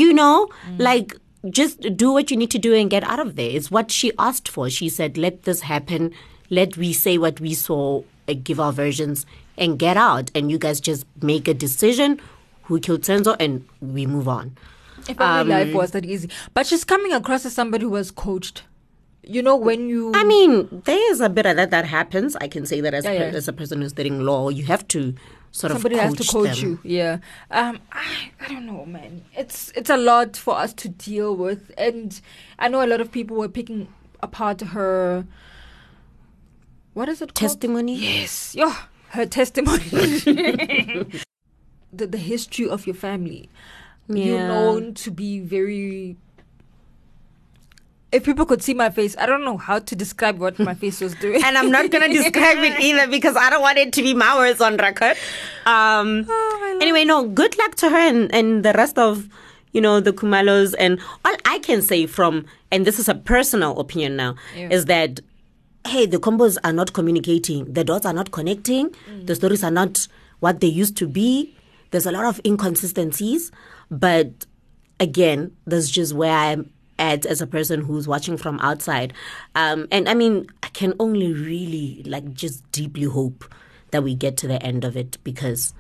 you 0.03 0.13
know, 0.13 0.49
like 0.79 1.15
just 1.51 1.81
do 1.97 2.13
what 2.13 2.31
you 2.31 2.37
need 2.37 2.51
to 2.51 2.59
do 2.59 2.75
and 2.75 2.91
get 2.91 3.05
out 3.05 3.21
of 3.21 3.37
there. 3.37 3.51
It's 3.51 3.71
what 3.71 3.91
she 3.91 4.11
asked 4.19 4.49
for. 4.49 4.69
She 4.71 4.89
said, 4.89 5.17
"Let 5.17 5.43
this 5.45 5.61
happen. 5.71 6.11
Let 6.51 6.77
we 6.77 6.93
say 6.93 7.17
what 7.19 7.41
we 7.41 7.55
saw, 7.55 8.03
uh, 8.29 8.35
give 8.43 8.59
our 8.59 8.73
versions, 8.73 9.25
and 9.57 9.79
get 9.79 9.97
out. 9.97 10.31
And 10.35 10.51
you 10.51 10.59
guys 10.59 10.81
just 10.81 11.07
make 11.23 11.47
a 11.47 11.55
decision 11.55 12.21
who 12.65 12.81
killed 12.81 13.03
Senzo, 13.03 13.37
and 13.39 13.65
we 13.81 14.07
move 14.07 14.27
on." 14.29 14.57
If 15.09 15.21
only 15.21 15.41
Um, 15.41 15.49
life 15.49 15.75
was 15.75 15.91
that 15.93 16.05
easy. 16.07 16.29
But 16.55 16.67
she's 16.67 16.83
coming 16.83 17.13
across 17.13 17.45
as 17.47 17.53
somebody 17.55 17.85
who 17.85 17.91
was 17.91 18.11
coached. 18.11 18.63
You 19.27 19.43
know, 19.43 19.57
when 19.57 19.89
you. 19.89 20.13
I 20.15 20.25
mean, 20.25 20.83
there 20.85 21.13
is 21.13 21.21
a 21.21 21.29
bit 21.29 21.47
of 21.47 21.57
that 21.57 21.71
that 21.71 21.85
happens. 21.85 22.37
I 22.37 22.49
can 22.49 22.67
say 22.67 22.81
that 22.81 22.95
as, 22.95 23.05
Yeah, 23.05 23.13
a, 23.13 23.31
per- 23.31 23.37
as 23.37 23.49
a 23.49 23.53
person 23.53 23.81
who's 23.81 23.91
studying 23.93 24.21
law, 24.21 24.49
you 24.49 24.65
have 24.65 24.87
to 24.89 25.15
sort 25.55 25.73
somebody 25.73 25.95
of 25.95 26.01
has 26.01 26.15
to 26.15 26.25
coach 26.25 26.61
them. 26.61 26.69
you 26.69 26.79
yeah 26.83 27.19
um 27.53 27.79
I, 27.93 28.33
I 28.41 28.49
don't 28.49 28.67
know 28.67 28.85
man 28.85 29.25
it's 29.37 29.71
it's 29.77 29.89
a 29.89 29.97
lot 29.97 30.37
for 30.37 30.57
us 30.57 30.73
to 30.75 30.89
deal 30.89 31.37
with 31.37 31.71
and 31.79 32.21
i 32.59 32.67
know 32.67 32.85
a 32.85 32.89
lot 32.89 33.01
of 33.01 33.13
people 33.13 33.37
were 33.37 33.49
picking 33.49 33.87
apart 34.21 34.61
her 34.63 35.25
what 36.93 37.09
is 37.09 37.23
it 37.23 37.35
called? 37.35 37.51
Testimony. 37.51 37.95
yes 37.95 38.53
yeah 38.57 38.75
her 39.11 39.27
testimony 39.27 39.79
the, 41.93 42.07
the 42.09 42.19
history 42.19 42.69
of 42.69 42.85
your 42.85 42.97
family 42.97 43.49
yeah. 44.09 44.25
you're 44.25 44.49
known 44.49 44.93
to 44.95 45.13
be 45.13 45.39
very 45.39 46.17
if 48.15 48.25
people 48.25 48.47
could 48.47 48.63
see 48.63 48.75
my 48.75 48.89
face 48.91 49.17
i 49.19 49.27
don't 49.27 49.45
know 49.45 49.57
how 49.57 49.79
to 49.79 49.97
describe 49.97 50.39
what 50.39 50.59
my 50.59 50.75
face 50.75 51.01
was 51.01 51.15
doing. 51.17 51.43
And 51.45 51.57
I'm 51.59 51.71
not 51.71 51.91
gonna 51.91 52.09
describe 52.09 52.59
it 52.59 52.81
either 52.89 53.07
because 53.09 53.37
I 53.37 53.51
don't 53.51 53.61
want 53.61 53.79
it 53.79 53.93
to 53.95 54.03
be 54.03 54.15
my 54.15 54.37
words 54.37 54.61
on 54.61 54.77
record. 54.77 55.17
Um, 55.67 56.27
anyway, 56.81 57.05
no, 57.05 57.29
good 57.29 57.57
luck 57.59 57.75
to 57.77 57.91
her 57.91 57.97
and, 57.97 58.35
and 58.35 58.65
the 58.65 58.73
rest 58.73 58.99
of 58.99 59.29
you 59.73 59.81
know 59.81 60.01
the 60.01 60.13
Khumalos. 60.13 60.75
And 60.79 61.01
all 61.25 61.35
I 61.45 61.59
can 61.61 61.83
say 61.83 62.07
from 62.07 62.47
and 62.71 62.87
this 62.87 62.99
is 62.99 63.09
a 63.09 63.15
personal 63.15 63.79
opinion 63.79 64.17
now 64.17 64.37
is 64.57 64.87
that 64.87 65.21
hey, 65.87 66.07
the 66.07 66.19
combos 66.19 66.57
are 66.65 66.73
not 66.73 66.93
communicating, 66.95 67.71
the 67.73 67.85
dots 67.85 68.07
are 68.07 68.15
not 68.15 68.31
connecting, 68.31 68.95
the 69.25 69.35
stories 69.35 69.63
are 69.63 69.71
not 69.71 70.09
what 70.41 70.61
they 70.61 70.67
used 70.67 70.97
to 70.99 71.07
be. 71.07 71.55
There's 71.91 72.07
a 72.07 72.13
lot 72.13 72.25
of 72.25 72.41
inconsistencies, 72.45 73.53
but 73.91 74.47
again, 74.99 75.55
that's 75.67 75.91
just 75.91 76.15
where 76.15 76.33
I'm 76.33 76.71
as 76.99 77.41
a 77.41 77.47
person 77.47 77.81
who's 77.81 78.07
watching 78.07 78.37
from 78.37 78.59
outside. 78.61 79.13
Um, 79.55 79.89
and 79.91 80.09
I 80.09 80.15
mean, 80.15 80.47
I 80.63 80.69
can 80.69 80.95
only 80.99 81.33
really 81.33 82.03
like 82.07 82.33
just 82.35 82.71
deeply 82.73 83.05
hope 83.05 83.45
that 83.91 84.03
we 84.03 84.15
get 84.15 84.37
to 84.39 84.49
the 84.49 84.63
end 84.63 84.85
of 84.85 84.97
it 84.97 85.19
because 85.25 85.75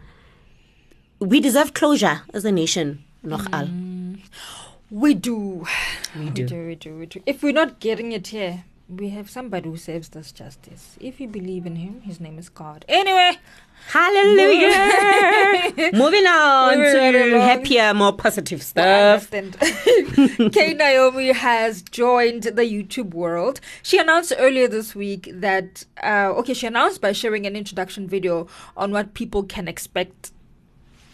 we 1.18 1.40
deserve 1.40 1.74
closure 1.74 2.22
as 2.32 2.44
a 2.44 2.52
nation. 2.52 3.04
Nochal. 3.24 4.18
We 4.90 5.14
do. 5.14 5.66
We 6.16 6.30
do. 6.30 6.44
We 6.44 6.74
do. 6.76 6.96
We 6.96 7.06
do. 7.06 7.20
If 7.26 7.42
we're 7.42 7.52
not 7.52 7.80
getting 7.80 8.12
it 8.12 8.28
here, 8.28 8.64
we 8.88 9.08
have 9.08 9.28
somebody 9.28 9.68
who 9.68 9.76
serves 9.76 10.14
us 10.14 10.30
justice. 10.30 10.96
If 11.00 11.20
you 11.20 11.26
believe 11.26 11.66
in 11.66 11.74
him, 11.74 12.02
his 12.02 12.20
name 12.20 12.38
is 12.38 12.48
God. 12.48 12.84
Anyway, 12.88 13.38
Hallelujah! 13.88 14.70
Moving 15.92 16.26
on 16.26 16.78
to 16.78 17.40
happier, 17.40 17.94
more 17.94 18.12
positive 18.12 18.62
stuff. 18.62 19.30
K 20.52 20.74
Naomi 20.74 21.32
has 21.32 21.82
joined 21.82 22.44
the 22.44 22.62
YouTube 22.62 23.14
world. 23.14 23.60
She 23.82 23.98
announced 23.98 24.32
earlier 24.38 24.68
this 24.68 24.94
week 24.94 25.30
that, 25.32 25.84
uh, 26.02 26.32
okay, 26.38 26.54
she 26.54 26.66
announced 26.66 27.00
by 27.00 27.12
sharing 27.12 27.46
an 27.46 27.54
introduction 27.56 28.08
video 28.08 28.48
on 28.76 28.90
what 28.90 29.14
people 29.14 29.42
can 29.42 29.68
expect 29.68 30.32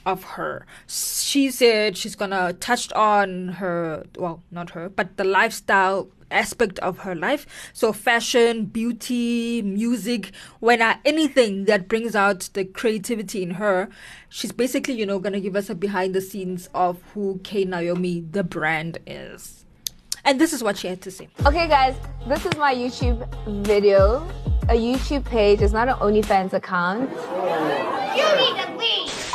of 0.07 0.25
her. 0.25 0.67
She 0.87 1.51
said 1.51 1.97
she's 1.97 2.17
gonna 2.17 2.53
touch 2.55 2.93
on 2.93 3.49
her, 3.61 4.05
well, 4.17 4.43
not 4.51 4.71
her, 4.71 4.89
but 4.89 5.17
the 5.17 5.25
lifestyle 5.25 6.09
aspect 6.31 6.79
of 6.81 7.01
her 7.01 7.15
life. 7.15 7.47
So 7.73 7.93
fashion, 7.93 8.67
beauty, 8.67 9.63
music, 9.63 10.33
when 10.61 10.83
uh, 10.83 10.97
anything 11.05 11.65
that 11.67 11.89
brings 11.89 12.15
out 12.15 12.49
the 12.53 12.65
creativity 12.65 13.43
in 13.43 13.53
her. 13.53 13.89
She's 14.29 14.53
basically, 14.53 14.95
you 14.95 15.07
know, 15.07 15.19
gonna 15.19 15.41
give 15.41 15.57
us 15.57 15.71
a 15.71 15.75
behind 15.75 16.15
the 16.15 16.21
scenes 16.21 16.69
of 16.75 17.03
who 17.15 17.41
K 17.43 17.65
Naomi, 17.65 18.21
the 18.31 18.45
brand, 18.45 18.99
is. 19.07 19.65
And 20.25 20.41
this 20.41 20.53
is 20.53 20.63
what 20.63 20.77
she 20.77 20.89
had 20.89 21.01
to 21.03 21.11
say. 21.11 21.29
Okay, 21.47 21.67
guys, 21.67 21.97
this 22.29 22.45
is 22.45 22.57
my 22.57 22.75
YouTube 22.75 23.27
video. 23.65 24.27
A 24.69 24.75
YouTube 24.75 25.25
page 25.25 25.63
is 25.63 25.73
not 25.73 25.89
an 25.89 25.95
OnlyFans 25.95 26.53
account. 26.53 27.11
You 27.11 28.25
need 28.37 28.63
to 28.63 28.77
leave. 28.77 29.30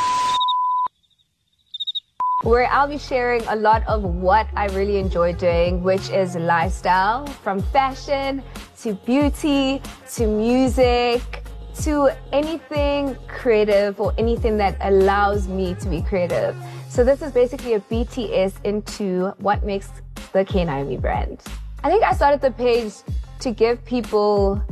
Where 2.46 2.68
I'll 2.70 2.86
be 2.86 2.96
sharing 2.96 3.42
a 3.48 3.56
lot 3.56 3.82
of 3.88 4.04
what 4.04 4.46
I 4.54 4.66
really 4.66 4.98
enjoy 4.98 5.32
doing, 5.32 5.82
which 5.82 6.10
is 6.10 6.36
lifestyle 6.36 7.26
from 7.26 7.60
fashion 7.60 8.40
to 8.82 8.94
beauty 8.94 9.82
to 10.12 10.28
music 10.28 11.42
to 11.82 12.10
anything 12.30 13.16
creative 13.26 14.00
or 14.00 14.14
anything 14.16 14.56
that 14.58 14.76
allows 14.80 15.48
me 15.48 15.74
to 15.74 15.88
be 15.88 16.00
creative. 16.02 16.54
So, 16.88 17.02
this 17.02 17.20
is 17.20 17.32
basically 17.32 17.74
a 17.74 17.80
BTS 17.80 18.64
into 18.64 19.34
what 19.38 19.64
makes 19.64 19.90
the 20.32 20.44
K 20.44 20.64
Naomi 20.64 20.98
brand. 20.98 21.42
I 21.82 21.90
think 21.90 22.04
I 22.04 22.12
started 22.12 22.40
the 22.40 22.52
page 22.52 22.92
to 23.40 23.50
give 23.50 23.84
people 23.84 24.62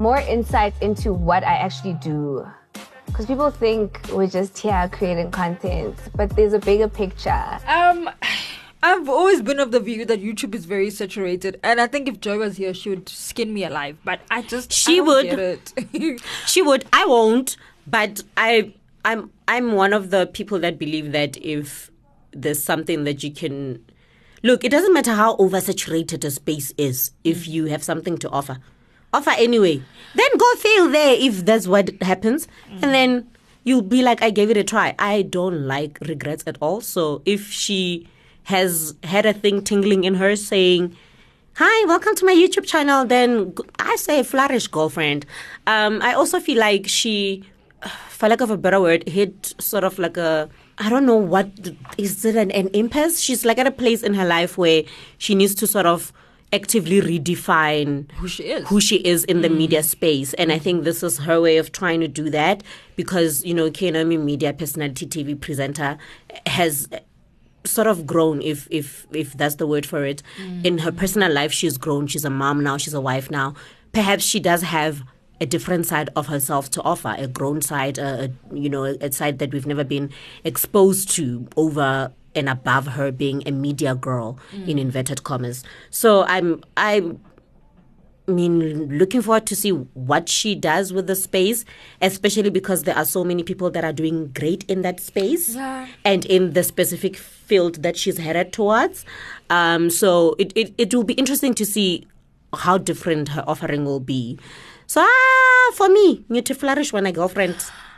more 0.00 0.18
insights 0.18 0.76
into 0.80 1.12
what 1.12 1.44
I 1.44 1.54
actually 1.58 1.94
do. 1.94 2.44
Because 3.10 3.26
people 3.26 3.50
think 3.50 4.00
we're 4.12 4.26
just 4.28 4.56
here 4.56 4.88
creating 4.92 5.30
content, 5.30 5.96
but 6.14 6.34
there's 6.36 6.52
a 6.52 6.58
bigger 6.58 6.88
picture. 6.88 7.58
Um, 7.66 8.08
I've 8.82 9.08
always 9.08 9.42
been 9.42 9.58
of 9.60 9.72
the 9.72 9.80
view 9.80 10.04
that 10.06 10.22
YouTube 10.22 10.54
is 10.54 10.64
very 10.64 10.90
saturated, 10.90 11.58
and 11.62 11.80
I 11.80 11.86
think 11.86 12.08
if 12.08 12.20
Joy 12.20 12.38
was 12.38 12.56
here, 12.56 12.72
she 12.72 12.88
would 12.90 13.08
skin 13.08 13.52
me 13.52 13.64
alive. 13.64 13.98
But 14.04 14.20
I 14.30 14.42
just 14.42 14.72
She 14.72 14.94
I 14.94 14.96
don't 14.96 15.06
would. 15.06 15.24
get 15.24 15.38
it. 15.92 16.20
She 16.46 16.62
would. 16.62 16.86
I 16.92 17.04
won't. 17.06 17.56
But 17.86 18.22
I, 18.36 18.72
I'm, 19.04 19.30
I'm 19.48 19.72
one 19.72 19.92
of 19.92 20.10
the 20.10 20.26
people 20.26 20.58
that 20.60 20.78
believe 20.78 21.12
that 21.12 21.36
if 21.38 21.90
there's 22.30 22.62
something 22.62 23.04
that 23.04 23.22
you 23.24 23.32
can 23.32 23.84
look, 24.42 24.64
it 24.64 24.70
doesn't 24.70 24.94
matter 24.94 25.12
how 25.14 25.36
oversaturated 25.36 26.24
a 26.24 26.30
space 26.30 26.72
is. 26.78 27.10
If 27.24 27.48
you 27.48 27.66
have 27.66 27.82
something 27.82 28.16
to 28.18 28.30
offer, 28.30 28.58
offer 29.12 29.32
anyway. 29.36 29.82
Then 30.14 30.36
go 30.36 30.54
fail 30.56 30.88
there 30.88 31.16
if 31.18 31.44
that's 31.44 31.66
what 31.66 31.90
happens, 32.02 32.48
and 32.68 32.92
then 32.94 33.30
you'll 33.64 33.82
be 33.82 34.02
like, 34.02 34.22
I 34.22 34.30
gave 34.30 34.50
it 34.50 34.56
a 34.56 34.64
try. 34.64 34.94
I 34.98 35.22
don't 35.22 35.66
like 35.66 35.98
regrets 36.00 36.44
at 36.46 36.56
all. 36.60 36.80
So 36.80 37.22
if 37.24 37.50
she 37.50 38.08
has 38.44 38.94
had 39.04 39.26
a 39.26 39.32
thing 39.32 39.62
tingling 39.62 40.04
in 40.04 40.14
her 40.14 40.34
saying, 40.36 40.96
Hi, 41.54 41.86
welcome 41.86 42.14
to 42.14 42.24
my 42.24 42.32
YouTube 42.32 42.64
channel, 42.64 43.04
then 43.04 43.54
I 43.78 43.96
say 43.96 44.22
flourish, 44.22 44.66
girlfriend. 44.66 45.26
Um, 45.66 46.00
I 46.00 46.14
also 46.14 46.40
feel 46.40 46.58
like 46.58 46.88
she, 46.88 47.44
for 48.08 48.28
lack 48.28 48.40
of 48.40 48.50
a 48.50 48.56
better 48.56 48.80
word, 48.80 49.06
hit 49.08 49.54
sort 49.58 49.84
of 49.84 49.98
like 49.98 50.16
a, 50.16 50.48
I 50.78 50.88
don't 50.88 51.04
know 51.04 51.16
what, 51.16 51.50
is 51.98 52.24
it 52.24 52.36
an, 52.36 52.50
an 52.52 52.68
impasse? 52.68 53.20
She's 53.20 53.44
like 53.44 53.58
at 53.58 53.66
a 53.66 53.70
place 53.70 54.02
in 54.02 54.14
her 54.14 54.24
life 54.24 54.56
where 54.56 54.84
she 55.18 55.34
needs 55.34 55.54
to 55.56 55.66
sort 55.66 55.86
of 55.86 56.12
actively 56.52 57.00
redefine 57.00 58.10
Who 58.12 58.28
she 58.28 58.44
is. 58.44 58.68
who 58.68 58.80
she 58.80 58.96
is 58.96 59.24
in 59.24 59.42
the 59.42 59.48
mm. 59.48 59.56
media 59.56 59.82
space. 59.82 60.34
And 60.34 60.52
I 60.52 60.58
think 60.58 60.84
this 60.84 61.02
is 61.02 61.18
her 61.18 61.40
way 61.40 61.58
of 61.58 61.72
trying 61.72 62.00
to 62.00 62.08
do 62.08 62.30
that 62.30 62.62
because, 62.96 63.44
you 63.44 63.54
know, 63.54 63.70
K 63.70 63.90
Naomi 63.90 64.16
Media 64.16 64.52
Personality 64.52 65.06
TV 65.06 65.40
presenter 65.40 65.98
has 66.46 66.88
sort 67.64 67.86
of 67.86 68.06
grown 68.06 68.40
if 68.40 68.66
if 68.70 69.06
if 69.12 69.34
that's 69.34 69.56
the 69.56 69.66
word 69.66 69.86
for 69.86 70.04
it. 70.04 70.22
Mm. 70.42 70.64
In 70.64 70.78
her 70.78 70.92
personal 70.92 71.32
life 71.32 71.52
she's 71.52 71.78
grown. 71.78 72.06
She's 72.06 72.24
a 72.24 72.30
mom 72.30 72.62
now. 72.62 72.76
She's 72.76 72.94
a 72.94 73.00
wife 73.00 73.30
now. 73.30 73.54
Perhaps 73.92 74.24
she 74.24 74.40
does 74.40 74.62
have 74.62 75.02
a 75.40 75.46
different 75.46 75.86
side 75.86 76.10
of 76.16 76.26
herself 76.26 76.70
to 76.70 76.82
offer 76.82 77.14
a 77.16 77.26
grown 77.26 77.62
side 77.62 77.98
a, 77.98 78.24
a 78.52 78.54
you 78.54 78.68
know 78.68 78.84
a 78.84 79.10
side 79.10 79.38
that 79.38 79.52
we've 79.52 79.66
never 79.66 79.84
been 79.84 80.10
exposed 80.44 81.10
to 81.10 81.46
over 81.56 82.12
and 82.34 82.48
above 82.48 82.86
her 82.86 83.10
being 83.10 83.42
a 83.46 83.50
media 83.50 83.94
girl 83.94 84.38
in 84.66 84.78
inverted 84.78 85.22
commas 85.24 85.64
so 85.90 86.24
i'm 86.24 86.62
i'm 86.76 87.20
I 88.28 88.32
mean, 88.32 88.96
looking 88.96 89.22
forward 89.22 89.46
to 89.46 89.56
see 89.56 89.70
what 89.70 90.28
she 90.28 90.54
does 90.54 90.92
with 90.92 91.08
the 91.08 91.16
space, 91.16 91.64
especially 92.00 92.50
because 92.50 92.84
there 92.84 92.94
are 92.96 93.04
so 93.04 93.24
many 93.24 93.42
people 93.42 93.70
that 93.72 93.82
are 93.82 93.92
doing 93.92 94.28
great 94.28 94.62
in 94.70 94.82
that 94.82 95.00
space 95.00 95.56
Yeah. 95.56 95.88
and 96.04 96.24
in 96.26 96.52
the 96.52 96.62
specific 96.62 97.16
field 97.16 97.82
that 97.82 97.96
she's 97.96 98.18
headed 98.18 98.52
towards. 98.52 99.04
Um, 99.48 99.90
so 99.90 100.36
it, 100.38 100.52
it, 100.54 100.74
it 100.78 100.94
will 100.94 101.02
be 101.02 101.14
interesting 101.14 101.54
to 101.54 101.66
see 101.66 102.06
how 102.54 102.78
different 102.78 103.30
her 103.30 103.42
offering 103.48 103.84
will 103.84 103.98
be. 104.00 104.38
So, 104.86 105.00
ah, 105.00 105.72
for 105.74 105.88
me, 105.88 106.24
need 106.28 106.46
to 106.46 106.54
flourish 106.54 106.92
when 106.92 107.06
a 107.06 107.12
girlfriend. 107.12 107.56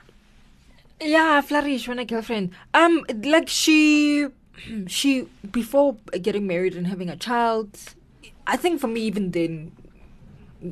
Yeah, 1.03 1.41
flourish 1.41 1.89
when 1.89 1.99
a 1.99 2.05
girlfriend. 2.05 2.51
Um, 2.75 3.05
like 3.23 3.49
she, 3.49 4.29
she 4.87 5.29
before 5.51 5.97
getting 6.21 6.47
married 6.47 6.75
and 6.75 6.87
having 6.87 7.09
a 7.09 7.17
child. 7.17 7.79
I 8.47 8.57
think 8.57 8.81
for 8.81 8.89
me, 8.89 9.01
even 9.03 9.31
then, 9.31 9.73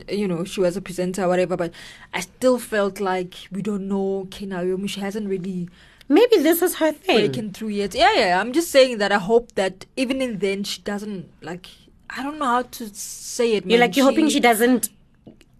you 0.09 0.27
know, 0.27 0.45
she 0.45 0.61
was 0.61 0.77
a 0.77 0.81
presenter, 0.81 1.27
whatever. 1.29 1.57
But 1.57 1.73
I 2.15 2.21
still 2.21 2.59
felt 2.59 3.01
like 3.01 3.35
we 3.53 3.63
don't 3.63 3.89
know 3.89 4.27
K 4.31 4.47
Naomi. 4.47 4.89
She 4.89 5.01
hasn't 5.01 5.29
really 5.29 5.69
Maybe 6.09 6.39
this 6.39 6.61
is 6.61 6.75
her 6.77 6.91
thing. 6.91 7.19
breaking 7.19 7.53
through 7.53 7.69
yet. 7.69 7.95
Yeah, 7.95 8.13
yeah. 8.15 8.41
I'm 8.41 8.53
just 8.53 8.73
saying 8.73 8.99
that 8.99 9.13
I 9.13 9.19
hope 9.19 9.53
that 9.55 9.87
even 9.97 10.21
in 10.21 10.41
then 10.41 10.65
she 10.65 10.83
doesn't 10.83 11.31
like. 11.41 11.69
I 12.11 12.25
don't 12.25 12.41
know 12.41 12.47
how 12.47 12.63
to 12.63 12.89
say 12.93 13.55
it. 13.55 13.65
You're 13.65 13.79
like, 13.79 13.97
you're 13.97 14.07
hoping 14.07 14.29
she 14.29 14.41
doesn't 14.41 14.89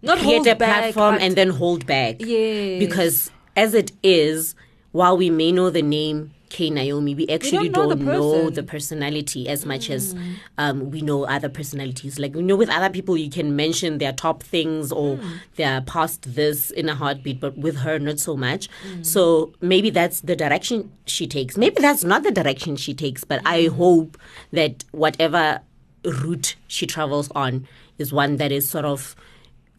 not 0.01 0.17
create 0.17 0.33
hold 0.35 0.47
a 0.47 0.55
back, 0.57 0.93
platform 0.93 1.17
and 1.21 1.37
then 1.37 1.49
hold 1.51 1.85
back. 1.85 2.17
Yeah. 2.19 2.79
Because 2.79 3.31
as 3.55 3.73
it 3.73 3.91
is, 4.03 4.55
while 4.91 5.17
we 5.17 5.29
may 5.29 5.51
know 5.51 5.69
the 5.69 5.81
name 5.81 6.31
K 6.51 6.69
Naomi, 6.69 7.15
we 7.15 7.27
actually 7.29 7.69
don't 7.69 7.87
know 7.87 7.95
don't, 7.95 7.99
the 7.99 8.05
know, 8.05 8.49
the 8.49 8.63
personality 8.63 9.47
as 9.47 9.65
much 9.65 9.89
as 9.89 10.13
mm. 10.13 10.35
um, 10.57 10.91
we 10.91 11.01
know 11.01 11.23
other 11.23 11.47
personalities. 11.47 12.19
Like 12.19 12.35
we 12.35 12.41
know 12.41 12.57
with 12.57 12.69
other 12.69 12.89
people, 12.89 13.15
you 13.15 13.29
can 13.29 13.55
mention 13.55 13.99
their 13.99 14.11
top 14.11 14.43
things 14.43 14.91
or 14.91 15.15
mm. 15.15 15.39
their 15.55 15.81
past 15.81 16.35
this 16.35 16.69
in 16.71 16.89
a 16.89 16.95
heartbeat, 16.95 17.39
but 17.39 17.57
with 17.57 17.77
her, 17.77 17.99
not 17.99 18.19
so 18.19 18.35
much. 18.35 18.67
Mm. 18.85 19.05
So 19.05 19.53
maybe 19.61 19.89
that's 19.89 20.21
the 20.21 20.35
direction 20.35 20.91
she 21.05 21.25
takes. 21.25 21.57
Maybe 21.57 21.77
that's 21.79 22.03
not 22.03 22.23
the 22.23 22.31
direction 22.31 22.75
she 22.75 22.93
takes, 22.93 23.23
but 23.23 23.41
I 23.45 23.67
hope 23.67 24.17
that 24.51 24.83
whatever 24.91 25.61
route 26.03 26.55
she 26.67 26.85
travels 26.85 27.31
on 27.33 27.65
is 27.97 28.11
one 28.11 28.37
that 28.37 28.51
is 28.51 28.67
sort 28.67 28.85
of 28.85 29.15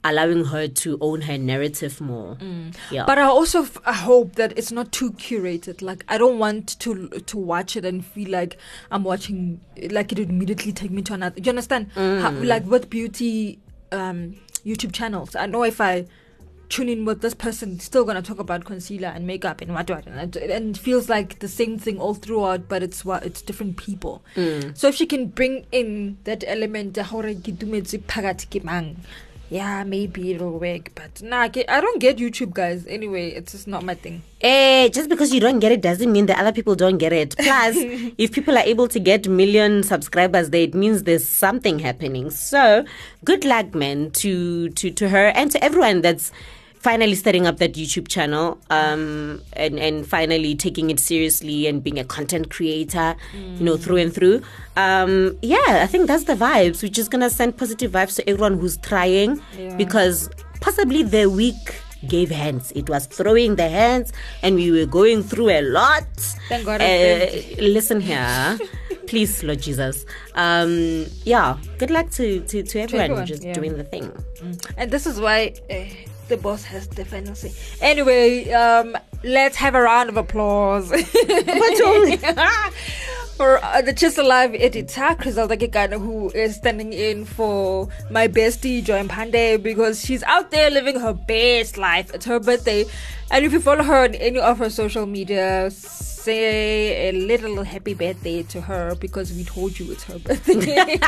allowing 0.05 0.45
her 0.47 0.67
to 0.67 0.99
own 1.01 1.21
her 1.23 1.39
narrative 1.39 2.01
more. 2.01 2.35
Mm. 2.37 2.75
Yeah. 2.91 3.05
But 3.07 3.19
I 3.19 3.23
also 3.23 3.63
f- 3.63 3.79
I 3.85 3.93
hope 3.93 4.35
that 4.35 4.53
it's 4.59 4.73
not 4.73 4.91
too 4.93 5.13
curated. 5.13 5.81
Like 5.83 6.05
I 6.09 6.19
don't 6.19 6.39
want 6.39 6.79
to 6.81 7.09
to 7.09 7.37
watch 7.39 7.77
it 7.77 7.85
and 7.85 8.05
feel 8.05 8.31
like 8.31 8.57
I'm 8.91 9.05
watching 9.05 9.61
like 9.91 10.11
it 10.13 10.19
would 10.19 10.31
immediately 10.31 10.73
take 10.73 10.91
me 10.91 11.03
to 11.03 11.15
another. 11.15 11.37
Do 11.37 11.43
you 11.47 11.51
understand? 11.51 11.91
How, 11.95 12.31
mm. 12.31 12.45
like 12.47 12.67
with 12.67 12.91
beauty 12.91 13.61
um, 13.93 14.35
YouTube 14.65 14.93
channels, 14.93 15.37
I 15.37 15.47
know 15.47 15.63
if 15.65 15.81
I 15.81 16.07
tune 16.69 16.89
in 16.89 17.05
with 17.05 17.21
this 17.21 17.35
person, 17.35 17.79
still 17.79 18.03
gonna 18.05 18.23
talk 18.23 18.39
about 18.39 18.65
concealer 18.65 19.09
and 19.09 19.27
makeup 19.27 19.61
and 19.61 19.75
what 19.75 19.91
what, 19.91 20.07
and, 20.07 20.35
it- 20.35 20.51
and 20.51 20.75
it 20.75 20.81
feels 20.81 21.09
like 21.11 21.39
the 21.41 21.49
same 21.49 21.79
thing 21.79 21.99
all 22.01 22.15
throughout, 22.15 22.67
but 22.69 22.83
it's 22.83 23.05
what 23.05 23.25
it's 23.27 23.43
different 23.43 23.77
people. 23.77 24.25
Mm. 24.37 24.77
So 24.77 24.89
if 24.89 24.95
she 24.95 25.05
can 25.07 25.27
bring 25.27 25.67
in 25.71 26.17
that 26.25 26.43
element, 26.47 26.95
ya 29.53 29.65
hore 29.65 29.99
ke 29.99 29.99
dumetse 29.99 30.13
phakathi 30.13 30.13
ke 30.13 30.13
mang, 30.13 30.13
yeah, 30.13 30.13
maybe 30.13 30.33
it'll 30.35 30.59
work. 30.59 30.93
But 30.95 31.23
nah, 31.23 31.49
ke- 31.49 31.69
I 31.69 31.81
don't 31.81 32.01
get 32.01 32.19
YouTube, 32.19 32.53
guys. 32.53 32.87
Anyway, 32.87 33.31
it's 33.31 33.53
just 33.53 33.69
not 33.69 33.85
my 33.85 33.95
thing. 33.95 34.23
Eh, 34.41 34.89
just 34.89 35.09
because 35.09 35.33
you 35.33 35.41
don't 35.41 35.61
get 35.61 35.73
it 35.73 35.81
doesn't 35.81 36.13
mean 36.13 36.27
that 36.27 36.39
other 36.39 36.53
people 36.53 36.75
don't 36.75 36.99
get 36.99 37.13
it. 37.13 37.37
Plus, 37.39 37.77
if 38.19 38.33
people 38.33 38.57
are 38.57 38.65
able 38.65 38.89
to 38.89 39.01
get 39.01 39.29
million 39.29 39.83
subscribers 39.83 40.51
there, 40.51 40.63
it 40.63 40.75
means 40.75 41.05
there's 41.05 41.29
something 41.29 41.79
happening. 41.79 42.31
So, 42.31 42.85
good 43.25 43.45
luck, 43.45 43.75
man, 43.75 44.11
to 44.13 44.71
to 44.71 44.91
to 44.91 45.09
her 45.09 45.29
and 45.29 45.51
to 45.53 45.63
everyone 45.65 46.03
that's 46.03 46.33
finally 46.83 47.15
setting 47.15 47.47
up 47.47 47.59
that 47.59 47.75
YouTube 47.75 48.09
channel, 48.09 48.59
um, 48.71 49.41
and 49.55 49.79
and 49.79 50.07
finally 50.07 50.55
taking 50.55 50.91
it 50.91 50.99
seriously 51.01 51.67
and 51.67 51.83
being 51.83 51.99
a 51.99 52.05
content 52.05 52.51
creator, 52.51 53.15
you 53.35 53.65
know, 53.65 53.77
through 53.77 53.97
and 53.99 54.13
through. 54.13 54.43
Um, 54.77 55.39
yeah, 55.43 55.81
I 55.83 55.87
think 55.87 56.09
that's 56.09 56.25
the 56.25 56.35
vibes. 56.35 56.83
We're 56.83 56.89
just 56.91 57.11
gonna 57.11 57.31
send 57.31 57.57
positive 57.57 57.93
vibes 57.93 58.17
to 58.17 58.29
everyone 58.29 58.59
who's 58.59 58.77
trying 58.79 59.41
because 59.77 60.29
possibly 60.61 61.03
the 61.03 61.31
week 61.31 61.81
gave 62.09 62.31
hands. 62.31 62.73
It 62.75 62.89
was 62.91 63.07
throwing 63.07 63.55
the 63.57 63.69
hands, 63.69 64.13
and 64.43 64.57
we 64.57 64.71
were 64.73 64.87
going 64.87 65.23
through 65.23 65.51
a 65.51 65.63
lot. 65.63 66.09
Thank 66.49 66.67
God 66.67 66.81
Uh, 66.83 67.27
listen 67.63 68.01
here, 68.01 68.59
please, 69.07 69.43
Lord 69.45 69.63
Jesus. 69.63 70.05
Um, 70.35 71.07
yeah, 71.25 71.59
good 71.79 71.91
luck 71.91 72.11
to 72.19 72.41
to, 72.41 72.63
to 72.65 72.81
everyone, 72.81 73.05
everyone, 73.05 73.27
just 73.27 73.45
yeah. 73.45 73.53
doing 73.55 73.77
the 73.77 73.85
thing. 73.85 74.11
And 74.77 74.91
this 74.91 75.07
is 75.07 75.21
why 75.21 75.55
uh, 75.71 75.85
the 76.33 76.39
boss 76.39 76.65
has 76.65 76.89
the 76.89 77.05
final 77.05 77.35
say. 77.35 77.53
Anyway, 77.83 78.51
um, 78.53 78.97
let's 79.23 79.55
have 79.57 79.75
a 79.75 79.83
round 79.83 80.09
of 80.09 80.17
applause. 80.17 80.89
For 83.37 83.59
uh, 83.63 83.83
the 83.83 83.93
Tshisa 83.93 84.25
Live 84.25 84.55
editor, 84.55 85.15
Griselda 85.19 85.59
Kekana, 85.59 85.99
who 85.99 86.31
is 86.31 86.57
standing 86.57 86.93
in 86.95 87.25
for 87.25 87.89
my 88.11 88.29
bestie, 88.29 88.85
Joy 88.85 89.03
Pande, 89.09 89.63
because 89.63 90.05
she's 90.05 90.23
out 90.23 90.51
there 90.51 90.71
living 90.71 91.01
her 91.01 91.13
best 91.13 91.77
life. 91.77 92.15
It's 92.15 92.25
her 92.27 92.39
birthday. 92.41 92.85
And 93.31 93.45
if 93.45 93.53
you 93.53 93.61
follow 93.61 93.83
her 93.83 94.05
on 94.05 94.15
any 94.15 94.39
of 94.39 94.59
her 94.59 94.71
social 94.71 95.07
media, 95.07 95.71
say 96.23 97.09
a 97.09 97.13
little 97.13 97.63
happy 97.65 97.95
birthday 97.95 98.43
to 98.45 98.61
her 98.61 98.95
because 98.97 99.33
we 99.33 99.45
told 99.45 99.79
you 99.79 99.91
it's 99.93 100.05
her 100.05 100.19
birthday. 100.19 100.99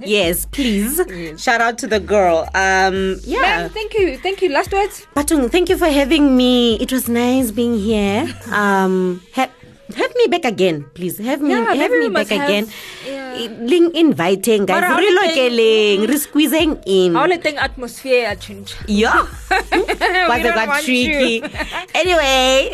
Yes, 0.04 0.46
please. 0.46 1.00
Shout 1.40 1.60
out 1.60 1.78
to 1.78 1.86
the 1.86 2.00
girl. 2.00 2.48
Um, 2.54 3.20
yeah. 3.24 3.40
Ma'am, 3.68 3.70
thank 3.70 3.94
you. 3.94 4.16
Thank 4.18 4.40
you. 4.42 4.48
Last 4.48 4.72
words? 4.72 5.06
Patung, 5.14 5.48
thank 5.50 5.68
you 5.68 5.76
for 5.76 5.88
having 5.88 6.36
me. 6.36 6.76
It 6.80 6.92
was 6.92 7.08
nice 7.08 7.50
being 7.50 7.76
here. 7.78 8.26
Um, 8.50 9.20
ha- 9.34 9.50
have 9.96 10.12
me 10.16 10.26
back 10.28 10.44
again, 10.44 10.84
please. 10.94 11.18
Have 11.18 11.40
me, 11.40 11.50
Yeah, 11.50 11.74
have 11.74 11.90
me 11.90 12.08
back 12.08 12.28
have- 12.28 12.44
again. 12.48 12.68
yeah. 13.06 13.48
Link 13.60 13.94
inviting 13.94 14.66
guys. 14.66 14.80
Mara, 14.82 14.96
Re 14.96 15.08
only 15.08 15.28
thing- 15.34 16.06
re 16.08 16.16
squeezing 16.18 16.80
in. 16.86 17.12
The 17.14 17.38
thing 17.38 17.56
atmosphere 17.56 18.34
change. 18.36 18.74
Yeah. 18.86 19.26
but 19.48 19.64
Was 19.70 20.42
got 20.42 20.82
tricky? 20.82 21.42
anyway, 21.94 22.72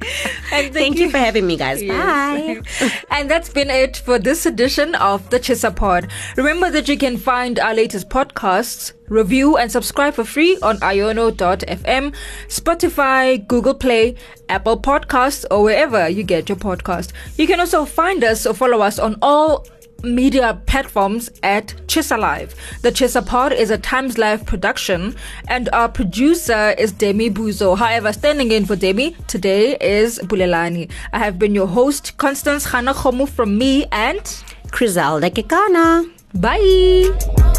And 0.52 0.72
thank 0.74 0.98
you 0.98 1.10
for 1.10 1.18
having 1.18 1.46
me, 1.46 1.56
guys. 1.56 1.82
Yes. 1.82 2.60
Bye. 2.80 3.02
and 3.10 3.30
that's 3.30 3.48
been 3.48 3.70
it 3.70 3.96
for 3.96 4.18
this 4.18 4.46
edition 4.46 4.94
of 4.96 5.30
the 5.30 5.38
Tshisa 5.38 5.74
Pod. 5.74 6.10
Remember 6.36 6.70
that 6.70 6.88
you 6.88 6.98
can 6.98 7.16
find 7.16 7.58
our 7.58 7.74
latest 7.74 8.08
podcasts, 8.08 8.92
review, 9.08 9.56
and 9.56 9.70
subscribe 9.70 10.14
for 10.14 10.24
free 10.24 10.58
on 10.62 10.78
iono.fm, 10.78 12.14
Spotify, 12.48 13.46
Google 13.46 13.74
Play, 13.74 14.16
Apple 14.48 14.80
Podcasts, 14.80 15.44
or 15.50 15.62
wherever 15.62 16.08
you 16.08 16.24
get 16.24 16.48
your 16.48 16.56
podcast. 16.56 17.12
You 17.36 17.46
can 17.46 17.60
also 17.60 17.84
find 17.84 18.24
us 18.24 18.46
or 18.46 18.54
follow 18.54 18.80
us 18.80 18.98
on 18.98 19.16
all 19.22 19.66
media 20.02 20.60
platforms 20.66 21.30
at 21.42 21.68
Tshisa 21.86 22.18
Live. 22.18 22.54
The 22.82 22.90
Tshisa 22.90 23.26
Pod 23.26 23.52
is 23.52 23.70
a 23.70 23.78
Times 23.78 24.18
Live 24.18 24.46
production, 24.46 25.14
and 25.48 25.68
our 25.72 25.88
producer 25.88 26.74
is 26.78 26.92
Demi 26.92 27.30
Buzo. 27.30 27.76
However, 27.76 28.12
standing 28.12 28.52
in 28.52 28.66
for 28.66 28.76
Demi 28.76 29.16
today 29.26 29.76
is 29.80 30.18
Bulelani. 30.20 30.90
I 31.12 31.18
have 31.18 31.38
been 31.38 31.54
your 31.54 31.66
host, 31.66 32.16
Constance 32.18 32.66
Hanakomu 32.66 33.28
from 33.28 33.58
me, 33.58 33.86
and 33.92 34.20
Griselda 34.70 35.30
Kekana. 35.30 36.10
bye. 36.34 37.49